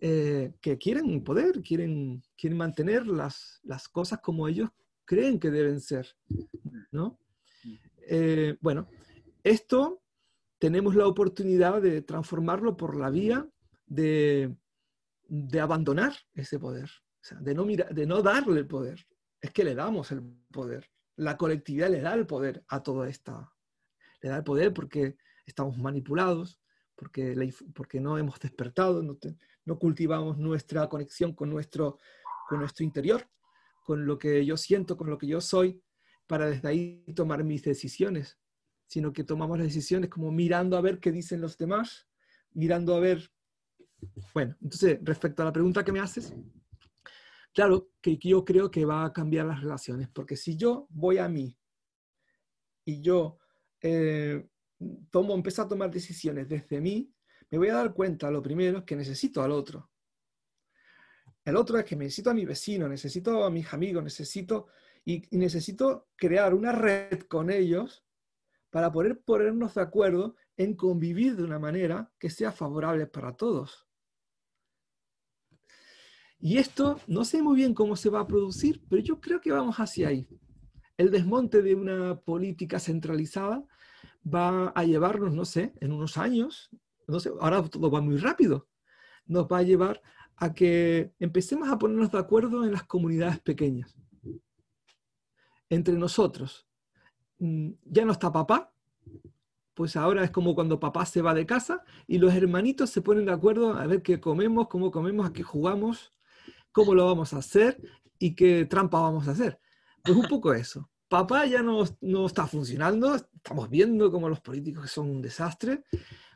que 0.00 0.78
quieren 0.80 1.24
poder, 1.24 1.60
quieren, 1.60 2.22
quieren 2.36 2.56
mantener 2.56 3.04
las, 3.04 3.58
las 3.64 3.88
cosas 3.88 4.20
como 4.20 4.46
ellos 4.46 4.70
creen 5.04 5.40
que 5.40 5.50
deben 5.50 5.80
ser. 5.80 6.06
¿no? 6.92 7.18
Mm. 7.64 8.52
bueno, 8.60 8.88
esto 9.42 10.00
tenemos 10.58 10.94
la 10.94 11.06
oportunidad 11.06 11.80
de 11.80 12.02
transformarlo 12.02 12.76
por 12.76 12.96
la 12.96 13.10
vía 13.10 13.48
de, 13.86 14.56
de 15.28 15.60
abandonar 15.60 16.14
ese 16.34 16.58
poder, 16.58 16.90
de, 17.40 17.54
no 17.54 17.64
de 17.64 18.06
no 18.06 18.22
darle 18.22 18.60
el 18.60 18.66
poder, 18.66 19.06
es 19.40 19.50
que 19.52 19.64
le 19.64 19.74
damos 19.74 20.10
el 20.10 20.22
poder. 20.52 20.90
La 21.16 21.36
colectividad 21.36 21.90
le 21.90 22.00
da 22.00 22.14
el 22.14 22.26
poder 22.26 22.64
a 22.68 22.82
toda 22.82 23.08
esta. 23.08 23.52
Le 24.20 24.30
da 24.30 24.38
el 24.38 24.44
poder 24.44 24.72
porque 24.72 25.16
estamos 25.46 25.78
manipulados, 25.78 26.60
porque, 26.94 27.52
porque 27.74 28.00
no 28.00 28.18
hemos 28.18 28.38
despertado, 28.40 29.02
no, 29.02 29.18
no, 29.64 29.78
cultivamos 29.78 30.38
nuestra 30.38 30.88
conexión 30.88 31.34
con 31.34 31.50
nuestro, 31.50 31.98
con 32.48 32.58
nuestro 32.58 32.84
interior, 32.84 33.28
con 33.84 34.06
lo 34.06 34.18
que 34.18 34.44
yo 34.44 34.56
siento, 34.56 34.96
con 34.96 35.08
lo 35.08 35.18
que 35.18 35.28
yo 35.28 35.40
soy, 35.40 35.80
para 36.26 36.46
desde 36.46 36.68
ahí 36.68 37.04
tomar 37.14 37.44
mis 37.44 37.62
decisiones, 37.62 38.38
sino 38.88 39.12
que 39.12 39.22
tomamos 39.22 39.58
las 39.58 39.68
decisiones 39.68 40.10
como 40.10 40.32
mirando 40.32 40.76
a 40.76 40.80
ver 40.80 40.98
qué 40.98 41.12
dicen 41.12 41.40
los 41.40 41.56
demás, 41.56 42.08
mirando 42.54 42.96
a 42.96 43.00
ver... 43.00 43.30
Bueno, 44.34 44.56
entonces, 44.60 44.98
respecto 45.02 45.42
a 45.42 45.46
la 45.46 45.52
pregunta 45.52 45.84
que 45.84 45.92
me 45.92 46.00
haces, 46.00 46.34
Claro 47.58 47.90
que 48.00 48.16
yo 48.18 48.44
creo 48.44 48.70
que 48.70 48.84
va 48.84 49.04
a 49.04 49.12
cambiar 49.12 49.46
las 49.46 49.60
relaciones, 49.60 50.08
porque 50.08 50.36
si 50.36 50.56
yo 50.56 50.86
voy 50.90 51.18
a 51.18 51.28
mí 51.28 51.58
y 52.84 53.00
yo 53.00 53.38
eh, 53.80 54.46
tomo, 55.10 55.34
empiezo 55.34 55.62
a 55.62 55.68
tomar 55.68 55.90
decisiones 55.90 56.48
desde 56.48 56.80
mí, 56.80 57.12
me 57.50 57.58
voy 57.58 57.68
a 57.68 57.74
dar 57.74 57.92
cuenta, 57.92 58.30
lo 58.30 58.42
primero, 58.42 58.84
que 58.84 58.94
necesito 58.94 59.42
al 59.42 59.50
otro. 59.50 59.90
El 61.44 61.56
otro 61.56 61.78
es 61.78 61.84
que 61.84 61.96
necesito 61.96 62.30
a 62.30 62.34
mi 62.34 62.44
vecino, 62.44 62.88
necesito 62.88 63.42
a 63.42 63.50
mis 63.50 63.72
amigos, 63.72 64.04
necesito 64.04 64.68
y, 65.04 65.22
necesito 65.32 66.10
crear 66.14 66.54
una 66.54 66.70
red 66.70 67.22
con 67.22 67.50
ellos 67.50 68.04
para 68.70 68.92
poder 68.92 69.20
ponernos 69.20 69.74
de 69.74 69.82
acuerdo 69.82 70.36
en 70.56 70.74
convivir 70.74 71.36
de 71.36 71.44
una 71.44 71.58
manera 71.58 72.12
que 72.18 72.30
sea 72.30 72.52
favorable 72.52 73.06
para 73.06 73.36
todos. 73.36 73.86
Y 76.40 76.58
esto 76.58 77.00
no 77.06 77.24
sé 77.24 77.42
muy 77.42 77.56
bien 77.56 77.74
cómo 77.74 77.96
se 77.96 78.10
va 78.10 78.20
a 78.20 78.26
producir, 78.26 78.82
pero 78.88 79.02
yo 79.02 79.20
creo 79.20 79.40
que 79.40 79.50
vamos 79.50 79.76
hacia 79.76 80.08
ahí. 80.08 80.28
El 80.96 81.10
desmonte 81.10 81.62
de 81.62 81.74
una 81.74 82.20
política 82.20 82.78
centralizada 82.78 83.64
va 84.24 84.68
a 84.68 84.84
llevarnos, 84.84 85.34
no 85.34 85.44
sé, 85.44 85.72
en 85.80 85.92
unos 85.92 86.16
años, 86.16 86.70
no 87.06 87.18
sé, 87.18 87.30
ahora 87.40 87.62
todo 87.68 87.90
va 87.90 88.00
muy 88.00 88.16
rápido, 88.18 88.68
nos 89.26 89.46
va 89.46 89.58
a 89.58 89.62
llevar 89.62 90.00
a 90.36 90.54
que 90.54 91.12
empecemos 91.18 91.68
a 91.68 91.78
ponernos 91.78 92.12
de 92.12 92.18
acuerdo 92.18 92.64
en 92.64 92.72
las 92.72 92.84
comunidades 92.84 93.40
pequeñas, 93.40 93.96
entre 95.68 95.94
nosotros. 95.94 96.67
Mm, 97.38 97.70
ya 97.84 98.04
no 98.04 98.12
está 98.12 98.32
papá, 98.32 98.72
pues 99.74 99.94
ahora 99.94 100.24
es 100.24 100.30
como 100.32 100.54
cuando 100.54 100.80
papá 100.80 101.06
se 101.06 101.22
va 101.22 101.34
de 101.34 101.46
casa 101.46 101.84
y 102.06 102.18
los 102.18 102.34
hermanitos 102.34 102.90
se 102.90 103.00
ponen 103.00 103.26
de 103.26 103.32
acuerdo 103.32 103.74
a 103.74 103.86
ver 103.86 104.02
qué 104.02 104.20
comemos, 104.20 104.66
cómo 104.66 104.90
comemos, 104.90 105.24
a 105.24 105.32
qué 105.32 105.44
jugamos, 105.44 106.12
cómo 106.72 106.94
lo 106.94 107.06
vamos 107.06 107.32
a 107.32 107.38
hacer 107.38 107.80
y 108.18 108.34
qué 108.34 108.64
trampa 108.64 109.00
vamos 109.00 109.28
a 109.28 109.32
hacer. 109.32 109.60
Pues 110.02 110.16
un 110.16 110.26
poco 110.26 110.52
eso. 110.52 110.90
Papá 111.08 111.46
ya 111.46 111.62
no, 111.62 111.84
no 112.00 112.26
está 112.26 112.46
funcionando, 112.46 113.14
estamos 113.14 113.70
viendo 113.70 114.10
cómo 114.10 114.28
los 114.28 114.40
políticos 114.40 114.90
son 114.90 115.10
un 115.10 115.22
desastre, 115.22 115.84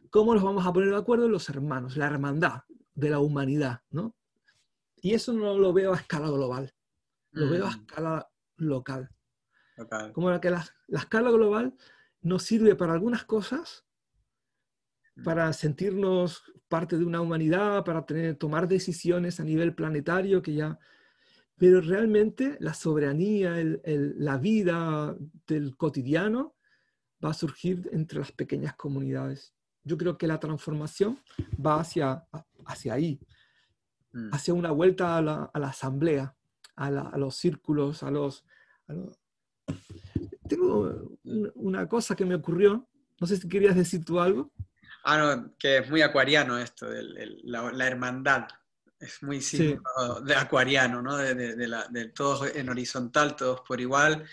cómo 0.09 0.35
los 0.35 0.42
vamos 0.42 0.64
a 0.64 0.73
poner 0.73 0.90
de 0.90 0.97
acuerdo 0.97 1.28
los 1.28 1.49
hermanos, 1.49 1.97
la 1.97 2.06
hermandad 2.06 2.62
de 2.94 3.11
la 3.11 3.18
humanidad, 3.18 3.80
¿no? 3.90 4.14
Y 4.97 5.14
eso 5.14 5.32
no 5.32 5.59
lo 5.59 5.73
veo 5.73 5.92
a 5.92 5.97
escala 5.97 6.30
global, 6.30 6.73
lo 7.32 7.50
veo 7.50 7.66
a 7.66 7.71
mm. 7.71 7.80
escala 7.80 8.30
local. 8.56 9.11
Como 10.12 10.41
que 10.41 10.51
la, 10.51 10.65
la, 10.89 11.01
escala 11.01 11.31
global 11.31 11.75
nos 12.23 12.43
sirve 12.43 12.75
para 12.75 12.93
algunas 12.93 13.25
cosas, 13.25 13.85
mm. 15.17 15.23
para 15.25 15.53
sentirnos 15.53 16.45
parte 16.69 16.97
de 16.97 17.05
una 17.05 17.21
humanidad, 17.21 17.85
para 17.85 18.07
tener, 18.07 18.37
tomar 18.37 18.67
decisiones 18.67 19.41
a 19.41 19.45
nivel 19.45 19.75
planetario 19.75 20.41
que 20.41 20.55
ya... 20.55 20.79
Pero 21.57 21.81
realmente 21.81 22.57
la 22.61 22.75
soberanía, 22.75 23.55
la 23.85 24.37
vida 24.39 25.15
del 25.47 25.77
cotidiano 25.77 26.57
va 27.23 27.31
a 27.31 27.35
surgir 27.35 27.89
entre 27.93 28.19
las 28.19 28.33
pequeñas 28.33 28.75
comunidades. 28.75 29.55
Yo 29.85 29.97
creo 29.97 30.17
que 30.17 30.27
la 30.27 30.41
transformación 30.41 31.21
va 31.65 31.79
hacia, 31.79 32.27
hacia 32.67 32.95
ahí, 32.95 33.21
mm. 34.12 34.31
hacia 34.33 34.55
una 34.55 34.71
vuelta 34.71 35.19
a 35.19 35.23
la, 35.23 35.51
asamblea, 35.55 36.35
a, 36.75 36.91
los 37.19 37.37
círculos, 37.37 38.03
a 38.03 38.11
los, 38.11 38.45
Tengo 40.49 41.19
una 41.54 41.88
cosa 41.88 42.14
que 42.14 42.25
me 42.25 42.35
ocurrió, 42.35 42.88
no 43.21 43.26
sé 43.26 43.37
si 43.37 43.49
querías 43.49 43.76
decir 43.76 44.04
tú 44.04 44.21
algo. 44.21 44.52
Ah, 45.04 45.19
no, 45.19 45.54
que 45.59 45.78
es 45.78 45.90
muy 45.90 46.02
acuariano 46.02 46.59
esto, 46.59 46.87
la, 47.45 47.87
hermandad. 47.87 48.49
Es 49.00 49.23
muy 49.23 49.40
de 50.25 50.35
acuariano, 50.37 51.02
¿no? 51.02 51.16
De, 51.16 52.12
todos 52.14 52.54
en 52.54 52.69
horizontal, 52.69 53.35
todos 53.35 53.62
por 53.66 53.81
igual, 53.81 54.25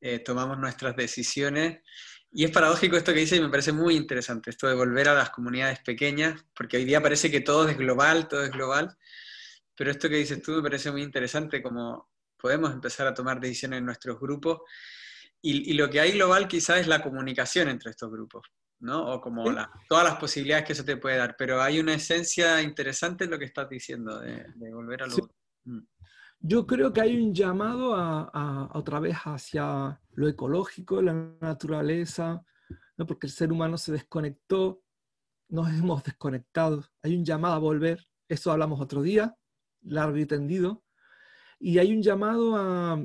eh, 0.00 0.20
tomamos 0.20 0.58
nuestras 0.58 0.94
decisiones 0.94 1.80
y 2.36 2.44
es 2.44 2.50
paradójico 2.50 2.96
esto 2.96 3.14
que 3.14 3.20
dice 3.20 3.36
y 3.36 3.40
me 3.40 3.48
parece 3.48 3.70
muy 3.70 3.94
interesante, 3.94 4.50
esto 4.50 4.66
de 4.66 4.74
volver 4.74 5.08
a 5.08 5.14
las 5.14 5.30
comunidades 5.30 5.78
pequeñas, 5.78 6.44
porque 6.52 6.78
hoy 6.78 6.84
día 6.84 7.00
parece 7.00 7.30
que 7.30 7.40
todo 7.40 7.68
es 7.68 7.78
global, 7.78 8.26
todo 8.26 8.42
es 8.42 8.50
global, 8.50 8.98
pero 9.76 9.92
esto 9.92 10.08
que 10.08 10.16
dices 10.16 10.42
tú 10.42 10.50
me 10.50 10.62
parece 10.62 10.90
muy 10.90 11.02
interesante, 11.02 11.62
como 11.62 12.10
podemos 12.44 12.74
empezar 12.74 13.06
a 13.06 13.14
tomar 13.14 13.40
decisiones 13.40 13.78
en 13.78 13.86
nuestros 13.86 14.20
grupos, 14.20 14.60
y, 15.40 15.72
lo 15.72 15.88
que 15.88 15.98
hay 15.98 16.12
global 16.12 16.46
quizás 16.46 16.80
es 16.80 16.86
la 16.86 17.02
comunicación 17.02 17.70
entre 17.70 17.90
estos 17.90 18.10
grupos, 18.10 18.42
¿no? 18.80 19.14
O 19.14 19.20
como 19.22 19.44
todas 19.88 20.04
las 20.04 20.16
posibilidades 20.16 20.66
que 20.66 20.74
eso 20.74 20.84
te 20.84 20.98
puede 20.98 21.16
dar, 21.16 21.36
pero 21.38 21.62
hay 21.62 21.80
una 21.80 21.94
esencia 21.94 22.60
interesante 22.60 23.24
en 23.24 23.30
lo 23.30 23.38
que 23.38 23.46
estás 23.46 23.66
diciendo, 23.70 24.20
de, 24.20 24.44
volver 24.74 25.04
a 25.04 25.06
lo... 25.06 25.16
Mm. 25.64 25.86
Yo 26.40 26.66
creo 26.66 26.92
que 26.92 27.00
hay 27.00 27.16
un 27.16 27.32
llamado 27.34 27.94
a, 27.96 28.68
otra 28.74 29.00
vez 29.00 29.16
hacia 29.24 29.98
lo 30.12 30.28
ecológico, 30.28 31.00
la 31.00 31.14
naturaleza, 31.40 32.44
¿no? 32.98 33.06
porque 33.06 33.26
el 33.26 33.32
ser 33.32 33.52
humano 33.52 33.78
se 33.78 33.92
desconectó, 33.92 34.82
nos 35.48 35.70
hemos 35.70 36.04
desconectado. 36.04 36.84
Hay 37.02 37.16
un 37.16 37.24
llamado 37.24 37.54
a 37.54 37.58
volver, 37.58 38.06
eso 38.28 38.52
hablamos 38.52 38.82
otro 38.82 39.00
día, 39.00 39.34
largo 39.80 40.18
y 40.18 40.26
tendido, 40.26 40.83
y 41.58 41.78
hay 41.78 41.92
un 41.92 42.02
llamado 42.02 42.56
a, 42.56 43.04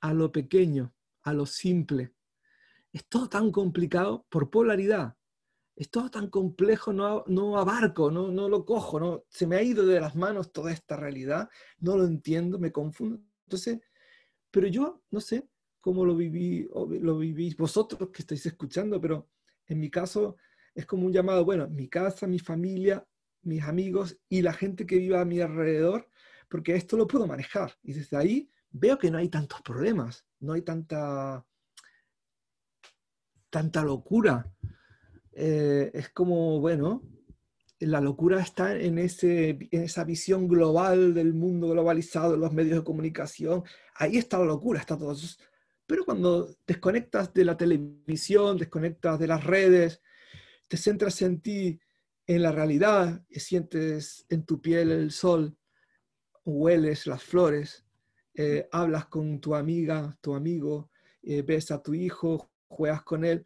a 0.00 0.14
lo 0.14 0.32
pequeño, 0.32 0.94
a 1.22 1.32
lo 1.32 1.46
simple. 1.46 2.12
Es 2.92 3.06
todo 3.08 3.28
tan 3.28 3.50
complicado 3.50 4.26
por 4.28 4.50
polaridad 4.50 5.16
es 5.76 5.90
todo 5.90 6.10
tan 6.10 6.30
complejo, 6.30 6.92
no, 6.92 7.22
no 7.26 7.58
abarco, 7.58 8.10
no, 8.10 8.28
no 8.28 8.48
lo 8.48 8.64
cojo, 8.64 8.98
no, 8.98 9.24
se 9.28 9.46
me 9.46 9.56
ha 9.56 9.62
ido 9.62 9.84
de 9.84 10.00
las 10.00 10.16
manos 10.16 10.50
toda 10.50 10.72
esta 10.72 10.96
realidad, 10.96 11.50
no 11.78 11.98
lo 11.98 12.04
entiendo, 12.04 12.58
me 12.58 12.72
confundo. 12.72 13.20
Entonces, 13.44 13.80
pero 14.50 14.66
yo 14.68 15.02
no 15.10 15.20
sé 15.20 15.46
cómo 15.82 16.06
lo 16.06 16.16
viví, 16.16 16.66
lo 16.72 17.18
vivís 17.18 17.56
vosotros 17.58 18.08
que 18.10 18.22
estáis 18.22 18.46
escuchando, 18.46 18.98
pero 19.00 19.28
en 19.66 19.78
mi 19.78 19.90
caso 19.90 20.38
es 20.74 20.86
como 20.86 21.06
un 21.06 21.12
llamado, 21.12 21.44
bueno, 21.44 21.68
mi 21.68 21.88
casa, 21.88 22.26
mi 22.26 22.38
familia, 22.38 23.06
mis 23.42 23.62
amigos 23.62 24.18
y 24.30 24.40
la 24.40 24.54
gente 24.54 24.86
que 24.86 24.96
viva 24.96 25.20
a 25.20 25.26
mi 25.26 25.40
alrededor, 25.40 26.08
porque 26.48 26.74
esto 26.74 26.96
lo 26.96 27.06
puedo 27.06 27.26
manejar. 27.26 27.72
Y 27.82 27.92
desde 27.92 28.16
ahí 28.16 28.50
veo 28.70 28.98
que 28.98 29.10
no 29.10 29.18
hay 29.18 29.28
tantos 29.28 29.62
problemas, 29.62 30.26
no 30.40 30.52
hay 30.52 30.62
tanta, 30.62 31.44
tanta 33.50 33.82
locura. 33.82 34.50
Eh, 35.32 35.90
es 35.92 36.10
como, 36.10 36.60
bueno, 36.60 37.02
la 37.80 38.00
locura 38.00 38.40
está 38.40 38.76
en, 38.76 38.98
ese, 38.98 39.50
en 39.70 39.82
esa 39.82 40.04
visión 40.04 40.48
global 40.48 41.14
del 41.14 41.34
mundo 41.34 41.68
globalizado, 41.68 42.36
los 42.36 42.52
medios 42.52 42.78
de 42.78 42.84
comunicación. 42.84 43.64
Ahí 43.94 44.16
está 44.16 44.38
la 44.38 44.46
locura, 44.46 44.80
está 44.80 44.96
todo 44.96 45.12
eso. 45.12 45.36
Pero 45.86 46.04
cuando 46.04 46.48
desconectas 46.66 47.32
de 47.32 47.44
la 47.44 47.56
televisión, 47.56 48.56
desconectas 48.56 49.18
de 49.18 49.26
las 49.26 49.44
redes, 49.44 50.02
te 50.68 50.76
centras 50.76 51.20
en 51.22 51.40
ti, 51.40 51.78
en 52.26 52.42
la 52.42 52.50
realidad, 52.50 53.22
y 53.28 53.40
sientes 53.40 54.26
en 54.28 54.44
tu 54.44 54.60
piel 54.60 54.90
el 54.90 55.12
sol, 55.12 55.56
hueles 56.46 57.06
las 57.06 57.22
flores, 57.22 57.84
eh, 58.34 58.68
hablas 58.70 59.06
con 59.06 59.40
tu 59.40 59.54
amiga, 59.54 60.16
tu 60.22 60.34
amigo, 60.34 60.90
eh, 61.22 61.42
ves 61.42 61.70
a 61.70 61.82
tu 61.82 61.92
hijo, 61.92 62.50
juegas 62.68 63.02
con 63.02 63.24
él, 63.24 63.44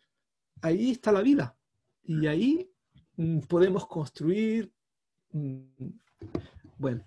ahí 0.60 0.90
está 0.90 1.10
la 1.10 1.22
vida. 1.22 1.56
Y 2.02 2.26
ahí 2.26 2.70
mm, 3.16 3.40
podemos 3.40 3.86
construir, 3.86 4.72
mm, 5.32 5.62
bueno, 6.76 7.04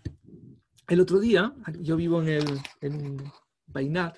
el 0.88 1.00
otro 1.00 1.20
día, 1.20 1.54
yo 1.80 1.96
vivo 1.96 2.22
en, 2.22 2.28
el, 2.28 2.60
en 2.82 3.18
Bainat, 3.68 4.18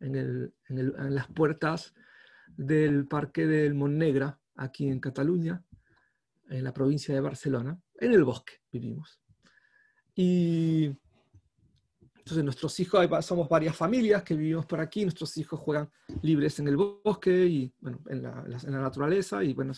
en, 0.00 0.16
el, 0.16 0.54
en, 0.68 1.14
las 1.14 1.28
puertas 1.28 1.94
del 2.56 3.06
Parque 3.06 3.46
del 3.46 3.74
Montnegra, 3.74 4.40
aquí 4.56 4.88
en 4.88 4.98
Cataluña, 4.98 5.62
en 6.48 6.64
la 6.64 6.72
provincia 6.72 7.14
de 7.14 7.20
Barcelona, 7.20 7.80
en 7.94 8.12
el 8.12 8.24
bosque 8.24 8.54
vivimos. 8.72 9.21
Y 10.14 10.94
entonces 12.22 12.44
nuestros 12.44 12.78
hijos, 12.78 13.26
somos 13.26 13.48
varias 13.48 13.74
familias 13.74 14.22
que 14.22 14.34
vivimos 14.34 14.64
por 14.64 14.78
aquí, 14.80 15.02
nuestros 15.02 15.36
hijos 15.38 15.58
juegan 15.58 15.90
libres 16.22 16.56
en 16.60 16.68
el 16.68 16.76
bosque 16.76 17.46
y 17.46 17.74
bueno, 17.80 17.98
en, 18.08 18.22
la, 18.22 18.80
naturaleza 18.80 19.42
y 19.42 19.52
bueno, 19.54 19.72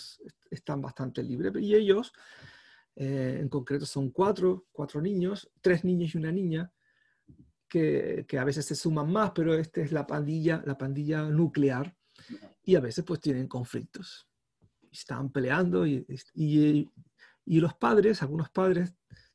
están 0.51 0.83
bastante 0.83 1.23
libres. 1.23 1.55
Y 1.59 1.75
ellos, 1.75 2.13
eh, 2.97 3.39
en 3.41 3.49
concreto, 3.49 3.87
son 3.87 4.11
cuatro, 4.11 4.67
cuatro 4.73 5.01
niños, 5.01 5.51
tres 5.63 5.85
niños 5.85 6.15
y 6.15 6.19
una 6.19 6.31
niña, 6.31 6.71
que, 7.67 8.27
que, 8.29 8.39
a 8.39 8.45
veces 8.45 8.67
se 8.67 8.75
suman 8.75 9.11
más, 9.11 9.33
pero 9.35 9.55
esta 9.55 9.81
es 9.81 9.91
la 9.91 10.07
pandilla, 10.07 10.63
la 10.67 10.77
pandilla 10.77 11.23
nuclear 11.23 11.97
y 12.63 12.75
a 12.77 12.81
veces 12.81 13.05
pues 13.07 13.21
tienen 13.21 13.49
conflictos. 13.49 14.29
Están 14.93 15.33
peleando 15.33 15.87
y, 15.87 16.07
y, 16.35 16.91
y 17.47 17.61
los 17.61 17.75
padres, 17.75 18.23
algunos 18.23 18.51
padres 18.51 18.95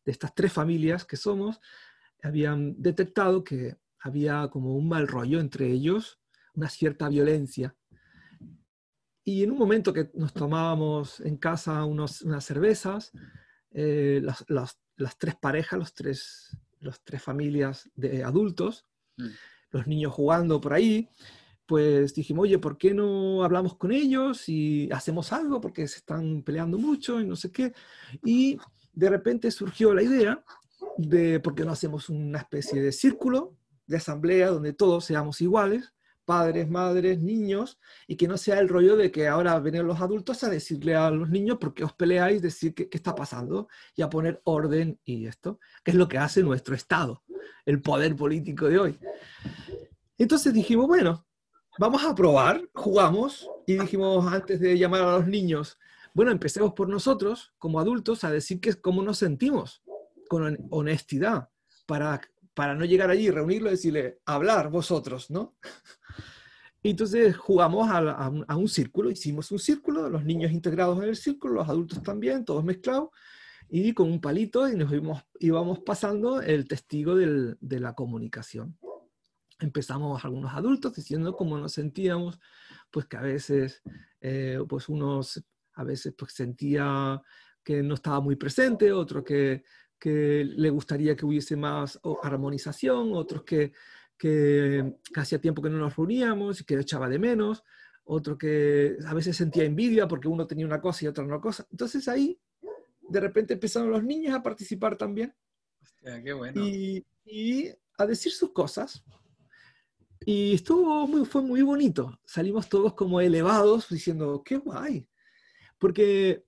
de 0.09 0.13
estas 0.13 0.33
tres 0.33 0.51
familias 0.51 1.05
que 1.05 1.17
somos, 1.17 1.61
habían 2.23 2.81
detectado 2.81 3.43
que 3.43 3.77
había 3.99 4.47
como 4.47 4.75
un 4.75 4.89
mal 4.89 5.07
rollo 5.07 5.39
entre 5.39 5.67
ellos, 5.71 6.19
una 6.55 6.67
cierta 6.67 7.07
violencia. 7.09 7.75
Y 9.23 9.43
en 9.43 9.51
un 9.51 9.59
momento 9.59 9.93
que 9.93 10.09
nos 10.15 10.33
tomábamos 10.33 11.19
en 11.19 11.37
casa 11.37 11.85
unos, 11.85 12.23
unas 12.23 12.43
cervezas, 12.43 13.11
eh, 13.69 14.19
las, 14.23 14.43
las, 14.47 14.79
las, 14.95 15.15
tres 15.19 15.35
parejas, 15.35 15.77
los 15.77 15.93
tres, 15.93 16.57
los 16.79 17.03
tres 17.03 17.21
familias 17.21 17.87
de 17.93 18.23
adultos, 18.23 18.87
mm. 19.17 19.27
los 19.69 19.85
niños 19.85 20.11
jugando 20.11 20.59
por 20.59 20.73
ahí, 20.73 21.07
pues 21.67 22.15
dijimos, 22.15 22.45
oye, 22.45 22.57
¿por 22.57 22.79
qué 22.79 22.95
no 22.95 23.43
hablamos 23.43 23.77
con 23.77 23.91
ellos 23.91 24.49
y 24.49 24.89
hacemos 24.91 25.31
algo? 25.31 25.61
Porque 25.61 25.87
se 25.87 25.97
están 25.97 26.41
peleando 26.41 26.79
mucho 26.79 27.21
y 27.21 27.27
no 27.27 27.35
sé 27.35 27.51
qué. 27.51 27.73
Y 28.25 28.57
de 28.93 29.09
repente 29.09 29.51
surgió 29.51 29.93
la 29.93 30.03
idea 30.03 30.43
de 30.97 31.39
por 31.39 31.55
qué 31.55 31.65
no 31.65 31.71
hacemos 31.71 32.09
una 32.09 32.39
especie 32.39 32.81
de 32.81 32.91
círculo 32.91 33.55
de 33.87 33.97
asamblea 33.97 34.49
donde 34.49 34.73
todos 34.73 35.05
seamos 35.05 35.41
iguales, 35.41 35.93
padres, 36.25 36.69
madres, 36.69 37.19
niños, 37.19 37.79
y 38.05 38.15
que 38.15 38.27
no 38.27 38.37
sea 38.37 38.59
el 38.59 38.69
rollo 38.69 38.95
de 38.95 39.11
que 39.11 39.27
ahora 39.27 39.59
vienen 39.59 39.87
los 39.87 39.99
adultos 39.99 40.43
a 40.43 40.49
decirle 40.49 40.95
a 40.95 41.09
los 41.09 41.27
niños 41.29 41.57
por 41.57 41.73
qué 41.73 41.83
os 41.83 41.93
peleáis, 41.93 42.39
decir 42.39 42.75
qué, 42.75 42.87
qué 42.87 42.97
está 42.97 43.15
pasando 43.15 43.67
y 43.95 44.03
a 44.03 44.09
poner 44.11 44.39
orden 44.43 44.99
y 45.03 45.25
esto, 45.25 45.59
que 45.83 45.89
es 45.89 45.97
lo 45.97 46.07
que 46.07 46.19
hace 46.19 46.43
nuestro 46.43 46.75
Estado, 46.75 47.23
el 47.65 47.81
poder 47.81 48.15
político 48.15 48.67
de 48.67 48.77
hoy. 48.77 48.99
Entonces 50.19 50.53
dijimos, 50.53 50.85
bueno, 50.85 51.25
vamos 51.79 52.03
a 52.03 52.13
probar, 52.13 52.61
jugamos 52.73 53.49
y 53.65 53.79
dijimos 53.79 54.31
antes 54.31 54.59
de 54.59 54.77
llamar 54.77 55.01
a 55.01 55.17
los 55.17 55.27
niños, 55.27 55.79
bueno, 56.19 56.33
empecemos 56.33 56.73
por 56.73 56.89
nosotros 56.89 57.53
como 57.57 57.79
adultos 57.79 58.25
a 58.25 58.29
decir 58.29 58.59
que, 58.59 58.73
cómo 58.73 59.01
nos 59.01 59.19
sentimos 59.19 59.81
con 60.27 60.57
honestidad 60.69 61.47
para, 61.87 62.19
para 62.53 62.75
no 62.75 62.83
llegar 62.83 63.09
allí, 63.09 63.31
reunirlo 63.31 63.69
y 63.69 63.71
decirle, 63.71 64.19
hablar 64.25 64.69
vosotros, 64.69 65.29
¿no? 65.31 65.55
Y 66.83 66.89
entonces 66.89 67.37
jugamos 67.37 67.89
a, 67.89 68.57
un, 68.57 68.67
círculo, 68.67 69.09
hicimos 69.09 69.49
un 69.51 69.59
círculo, 69.59 70.09
los 70.09 70.25
niños 70.25 70.51
integrados 70.51 71.01
en 71.01 71.07
el 71.07 71.15
círculo, 71.15 71.53
los 71.53 71.69
adultos 71.69 72.03
también, 72.03 72.43
todos 72.43 72.65
mezclados, 72.65 73.11
y 73.69 73.93
con 73.93 74.11
un 74.11 74.19
palito 74.19 74.67
y 74.67 74.75
nos 74.75 74.91
íbamos, 74.91 75.23
íbamos 75.39 75.79
pasando 75.79 76.41
el 76.41 76.67
testigo 76.67 77.15
del, 77.15 77.55
de 77.61 77.79
la 77.79 77.93
comunicación. 77.95 78.77
Empezamos 79.57 80.25
algunos 80.25 80.53
adultos 80.53 80.95
diciendo 80.95 81.37
cómo 81.37 81.57
nos 81.57 81.71
sentíamos, 81.71 82.41
pues 82.91 83.05
que 83.05 83.15
a 83.15 83.21
veces, 83.21 83.81
eh, 84.19 84.59
pues 84.67 84.89
unos 84.89 85.45
a 85.73 85.83
veces 85.83 86.13
pues 86.17 86.33
sentía 86.33 87.21
que 87.63 87.83
no 87.83 87.95
estaba 87.95 88.19
muy 88.19 88.35
presente, 88.35 88.91
otros 88.91 89.23
que, 89.23 89.63
que 89.97 90.43
le 90.45 90.69
gustaría 90.69 91.15
que 91.15 91.25
hubiese 91.25 91.55
más 91.55 91.99
armonización, 92.23 93.11
otros 93.13 93.43
que 93.43 93.73
que, 94.19 94.97
hacía 95.15 95.41
tiempo 95.41 95.63
que 95.63 95.69
no 95.69 95.79
nos 95.79 95.95
reuníamos 95.95 96.61
y 96.61 96.65
que 96.65 96.75
echaba 96.75 97.09
de 97.09 97.17
menos, 97.17 97.63
otro 98.03 98.37
que 98.37 98.97
a 99.07 99.13
veces 99.13 99.37
sentía 99.37 99.63
envidia 99.63 100.07
porque 100.07 100.27
uno 100.27 100.45
tenía 100.45 100.65
una 100.65 100.81
cosa 100.81 101.05
y 101.05 101.07
otro 101.07 101.23
una 101.23 101.39
cosa. 101.39 101.65
Entonces 101.71 102.07
ahí 102.07 102.39
de 103.01 103.19
repente 103.19 103.53
empezaron 103.53 103.89
los 103.89 104.03
niños 104.03 104.35
a 104.35 104.43
participar 104.43 104.97
también. 104.97 105.33
qué 106.03 106.33
bueno. 106.33 106.61
y, 106.63 107.03
a 107.97 108.05
decir 108.05 108.31
sus 108.31 108.51
cosas. 108.51 109.03
Y 110.25 110.53
estuvo 110.53 111.07
muy, 111.07 111.25
fue 111.25 111.41
muy 111.41 111.61
bonito. 111.61 112.19
Salimos 112.25 112.67
todos 112.69 112.93
como 112.93 113.21
elevados 113.21 113.89
diciendo, 113.89 114.41
qué 114.43 114.57
guay. 114.57 115.07
Porque 115.79 116.45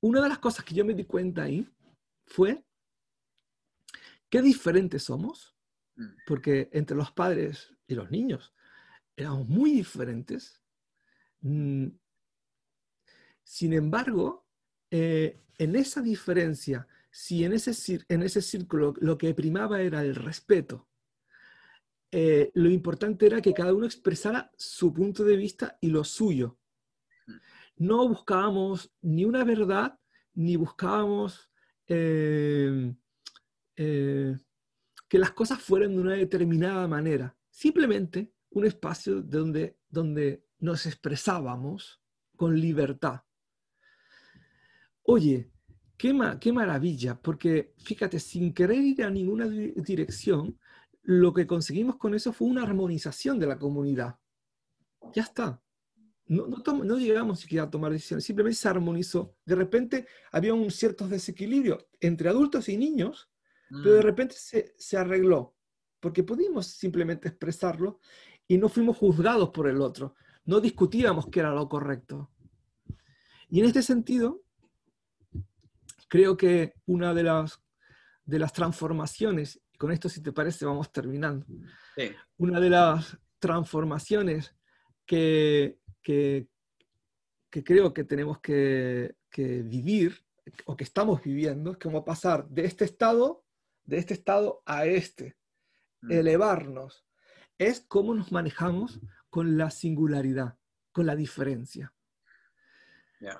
una 0.00 0.20
de 0.22 0.28
las 0.28 0.38
cosas 0.38 0.64
que 0.64 0.74
yo 0.74 0.84
me 0.84 0.94
di 0.94 1.04
cuenta 1.04 1.44
ahí 1.44 1.68
fue 2.26 2.64
qué 4.28 4.42
diferentes 4.42 5.04
somos 5.04 5.54
Mm. 6.00 6.16
porque 6.26 6.70
entre 6.72 6.96
los 6.96 7.12
padres 7.12 7.74
y 7.86 7.94
los 7.94 8.10
niños 8.10 8.54
éramos 9.16 9.46
muy 9.48 9.72
diferentes. 9.72 10.62
Mm. 11.42 11.88
Sin 13.42 13.72
embargo, 13.74 14.46
eh, 14.90 15.42
en 15.58 15.76
esa 15.76 16.00
diferencia, 16.00 16.86
si 17.10 17.44
en 17.44 17.52
ese, 17.52 18.02
en 18.08 18.22
ese 18.22 18.40
círculo 18.40 18.94
lo 19.00 19.18
que 19.18 19.34
primaba 19.34 19.82
era 19.82 20.02
el 20.02 20.14
respeto, 20.14 20.88
eh, 22.12 22.50
lo 22.54 22.70
importante 22.70 23.26
era 23.26 23.42
que 23.42 23.52
cada 23.52 23.74
uno 23.74 23.84
expresara 23.84 24.50
su 24.56 24.92
punto 24.94 25.22
de 25.24 25.36
vista 25.36 25.76
y 25.80 25.88
lo 25.88 26.02
suyo. 26.02 26.58
No 27.80 28.06
buscábamos 28.06 28.92
ni 29.00 29.24
una 29.24 29.42
verdad, 29.42 29.98
ni 30.34 30.56
buscábamos 30.56 31.50
eh, 31.86 32.94
que 33.74 35.18
las 35.18 35.30
cosas 35.30 35.62
fueran 35.62 35.96
de 35.96 36.02
una 36.02 36.12
determinada 36.12 36.86
manera, 36.86 37.34
simplemente 37.48 38.34
un 38.50 38.66
espacio 38.66 39.22
donde, 39.22 39.78
donde 39.88 40.44
nos 40.58 40.84
expresábamos 40.84 42.02
con 42.36 42.60
libertad. 42.60 43.22
Oye, 45.04 45.50
qué, 45.96 46.14
qué 46.38 46.52
maravilla, 46.52 47.18
porque 47.18 47.72
fíjate, 47.78 48.20
sin 48.20 48.52
querer 48.52 48.80
ir 48.80 49.04
a 49.04 49.08
ninguna 49.08 49.48
dirección, 49.48 50.58
lo 51.00 51.32
que 51.32 51.46
conseguimos 51.46 51.96
con 51.96 52.14
eso 52.14 52.30
fue 52.34 52.48
una 52.48 52.62
armonización 52.62 53.38
de 53.38 53.46
la 53.46 53.58
comunidad. 53.58 54.18
Ya 55.14 55.22
está. 55.22 55.62
No, 56.30 56.46
no, 56.46 56.98
llegamos 56.98 57.40
siquiera 57.40 57.64
a 57.64 57.70
tomar 57.70 57.92
decisiones, 57.92 58.24
simplemente 58.24 58.58
se 58.58 58.68
armonizó. 58.68 59.34
De 59.44 59.54
repente 59.54 60.06
había 60.30 60.54
un 60.54 60.70
cierto 60.70 61.08
desequilibrio 61.08 61.88
entre 62.00 62.28
adultos 62.28 62.68
y 62.68 62.76
niños 62.76 63.30
pero 63.70 63.94
de 63.94 64.00
mm. 64.00 64.04
repente 64.04 64.34
se, 64.36 64.74
se 64.76 64.96
arregló, 64.96 65.54
porque 66.00 66.24
pudimos 66.24 66.66
simplemente 66.66 67.28
expresarlo 67.28 68.00
y 68.48 68.58
no 68.58 68.68
fuimos 68.68 68.96
juzgados 68.96 69.50
por 69.50 69.68
el 69.68 69.80
otro, 69.80 70.16
no 70.44 70.60
discutíamos 70.60 71.28
qué 71.30 71.40
era 71.40 71.54
lo 71.54 71.68
correcto. 71.68 72.30
Y 73.48 73.60
en 73.60 73.66
este 73.66 73.82
sentido, 73.82 74.42
creo 76.08 76.36
que 76.36 76.74
una 76.86 77.14
de 77.14 77.22
las, 77.22 77.62
de 78.24 78.38
las 78.40 78.52
transformaciones, 78.52 79.60
y 79.72 79.78
con 79.78 79.92
esto 79.92 80.08
si 80.08 80.20
te 80.20 80.32
parece 80.32 80.64
vamos 80.64 80.90
terminando, 80.90 81.46
una 82.38 82.58
de 82.58 82.70
las 82.70 83.18
transformaciones 83.38 84.54
que, 85.06 85.78
que, 86.02 86.48
que 87.50 87.64
creo 87.64 87.92
que 87.92 88.04
tenemos 88.04 88.40
que, 88.40 89.16
que, 89.30 89.62
vivir 89.62 90.24
o 90.64 90.76
que 90.76 90.84
estamos 90.84 91.22
viviendo 91.22 91.72
es 91.72 91.78
como 91.78 92.04
pasar 92.04 92.48
de 92.48 92.64
este 92.64 92.84
estado 92.84 93.44
de 93.90 93.98
este 93.98 94.14
estado 94.14 94.62
a 94.66 94.86
este, 94.86 95.36
mm. 96.02 96.12
elevarnos, 96.12 97.04
es 97.58 97.80
cómo 97.80 98.14
nos 98.14 98.30
manejamos 98.30 99.00
con 99.28 99.58
la 99.58 99.70
singularidad, 99.70 100.56
con 100.92 101.06
la 101.06 101.16
diferencia. 101.16 101.92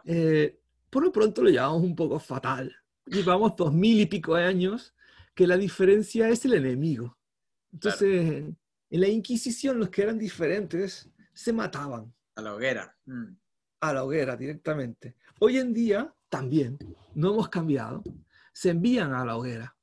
Eh, 0.05 0.61
por 0.91 1.05
lo 1.05 1.13
pronto 1.13 1.43
lo 1.43 1.51
llamamos 1.51 1.83
un 1.83 1.97
poco 1.97 2.19
fatal. 2.19 2.77
Llevamos 3.07 3.57
dos 3.57 3.73
mil 3.73 4.01
y 4.01 4.07
pico 4.07 4.35
de 4.35 4.45
años 4.45 4.95
que 5.35 5.47
la 5.47 5.57
diferencia 5.57 6.29
es 6.29 6.45
el 6.45 6.55
enemigo. 6.55 7.17
Entonces, 7.73 8.45
en 8.91 9.01
la 9.01 9.09
Inquisición 9.09 9.79
los 9.79 9.89
que 9.89 10.03
eran 10.03 10.19
diferentes 10.19 11.11
se 11.33 11.53
mataban. 11.53 12.13
A 12.35 12.43
la 12.43 12.55
hoguera. 12.55 12.97
Mm. 13.07 13.37
A 13.81 13.93
la 13.93 14.05
hoguera 14.05 14.37
directamente. 14.37 15.17
Hoy 15.41 15.59
en 15.59 15.73
día 15.73 16.15
también, 16.29 16.79
no 17.15 17.33
hemos 17.33 17.49
cambiado, 17.49 18.03
se 18.53 18.71
envían 18.71 19.15
a 19.15 19.25
la 19.25 19.37
hoguera 19.37 19.77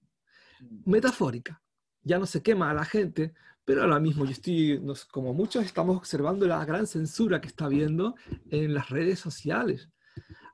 metafórica. 0.85 1.61
Ya 2.01 2.19
no 2.19 2.25
se 2.25 2.41
quema 2.41 2.71
a 2.71 2.73
la 2.73 2.85
gente, 2.85 3.33
pero 3.65 3.81
ahora 3.81 3.99
mismo 3.99 4.25
yo 4.25 4.31
estoy, 4.31 4.81
como 5.11 5.33
muchos 5.33 5.65
estamos 5.65 5.97
observando 5.97 6.47
la 6.47 6.63
gran 6.63 6.87
censura 6.87 7.41
que 7.41 7.47
está 7.47 7.65
habiendo 7.65 8.15
en 8.49 8.73
las 8.73 8.89
redes 8.89 9.19
sociales. 9.19 9.89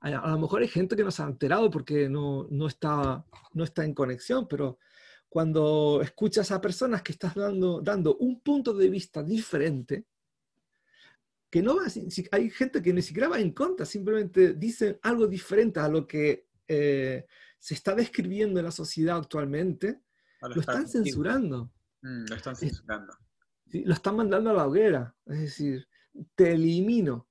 A, 0.01 0.31
lo 0.31 0.39
mejor 0.39 0.61
hay 0.61 0.67
gente 0.67 0.95
que 0.95 1.03
no 1.03 1.11
se 1.11 1.21
ha 1.21 1.25
enterado 1.25 1.69
porque 1.69 2.09
no, 2.09 2.47
no, 2.49 2.67
está, 2.67 3.23
no 3.53 3.63
está 3.63 3.85
en 3.85 3.93
conexión, 3.93 4.47
pero 4.47 4.79
cuando 5.29 6.01
escuchas 6.01 6.51
a 6.51 6.59
personas 6.59 7.01
que 7.01 7.13
estás 7.13 7.35
dando, 7.35 7.81
dando 7.81 8.17
un 8.17 8.41
punto 8.41 8.73
de 8.73 8.89
vista 8.89 9.23
diferente, 9.23 10.05
que 11.53 11.61
no 11.61 11.75
va, 11.75 11.83
hay 12.31 12.49
gente 12.49 12.81
que 12.81 12.91
ni 12.91 13.03
siquiera 13.03 13.29
va 13.29 13.39
en 13.39 13.51
contra, 13.51 13.85
simplemente 13.85 14.55
dicen 14.55 14.97
algo 15.03 15.27
diferente 15.27 15.79
a 15.79 15.87
lo 15.87 16.07
que 16.07 16.47
eh, 16.67 17.27
se 17.59 17.75
está 17.75 17.93
describiendo 17.93 18.59
en 18.59 18.65
la 18.65 18.71
sociedad 18.71 19.17
actualmente, 19.17 20.01
lo, 20.41 20.59
están 20.59 20.87
censurando. 20.87 21.71
Mm, 22.01 22.25
lo 22.27 22.35
están 22.35 22.55
censurando. 22.55 23.13
lo 23.71 23.93
están 23.93 24.15
mandando 24.15 24.49
a 24.49 24.53
la 24.53 24.65
hoguera. 24.65 25.15
Es 25.27 25.41
decir, 25.41 25.87
te 26.33 26.53
elimino. 26.53 27.29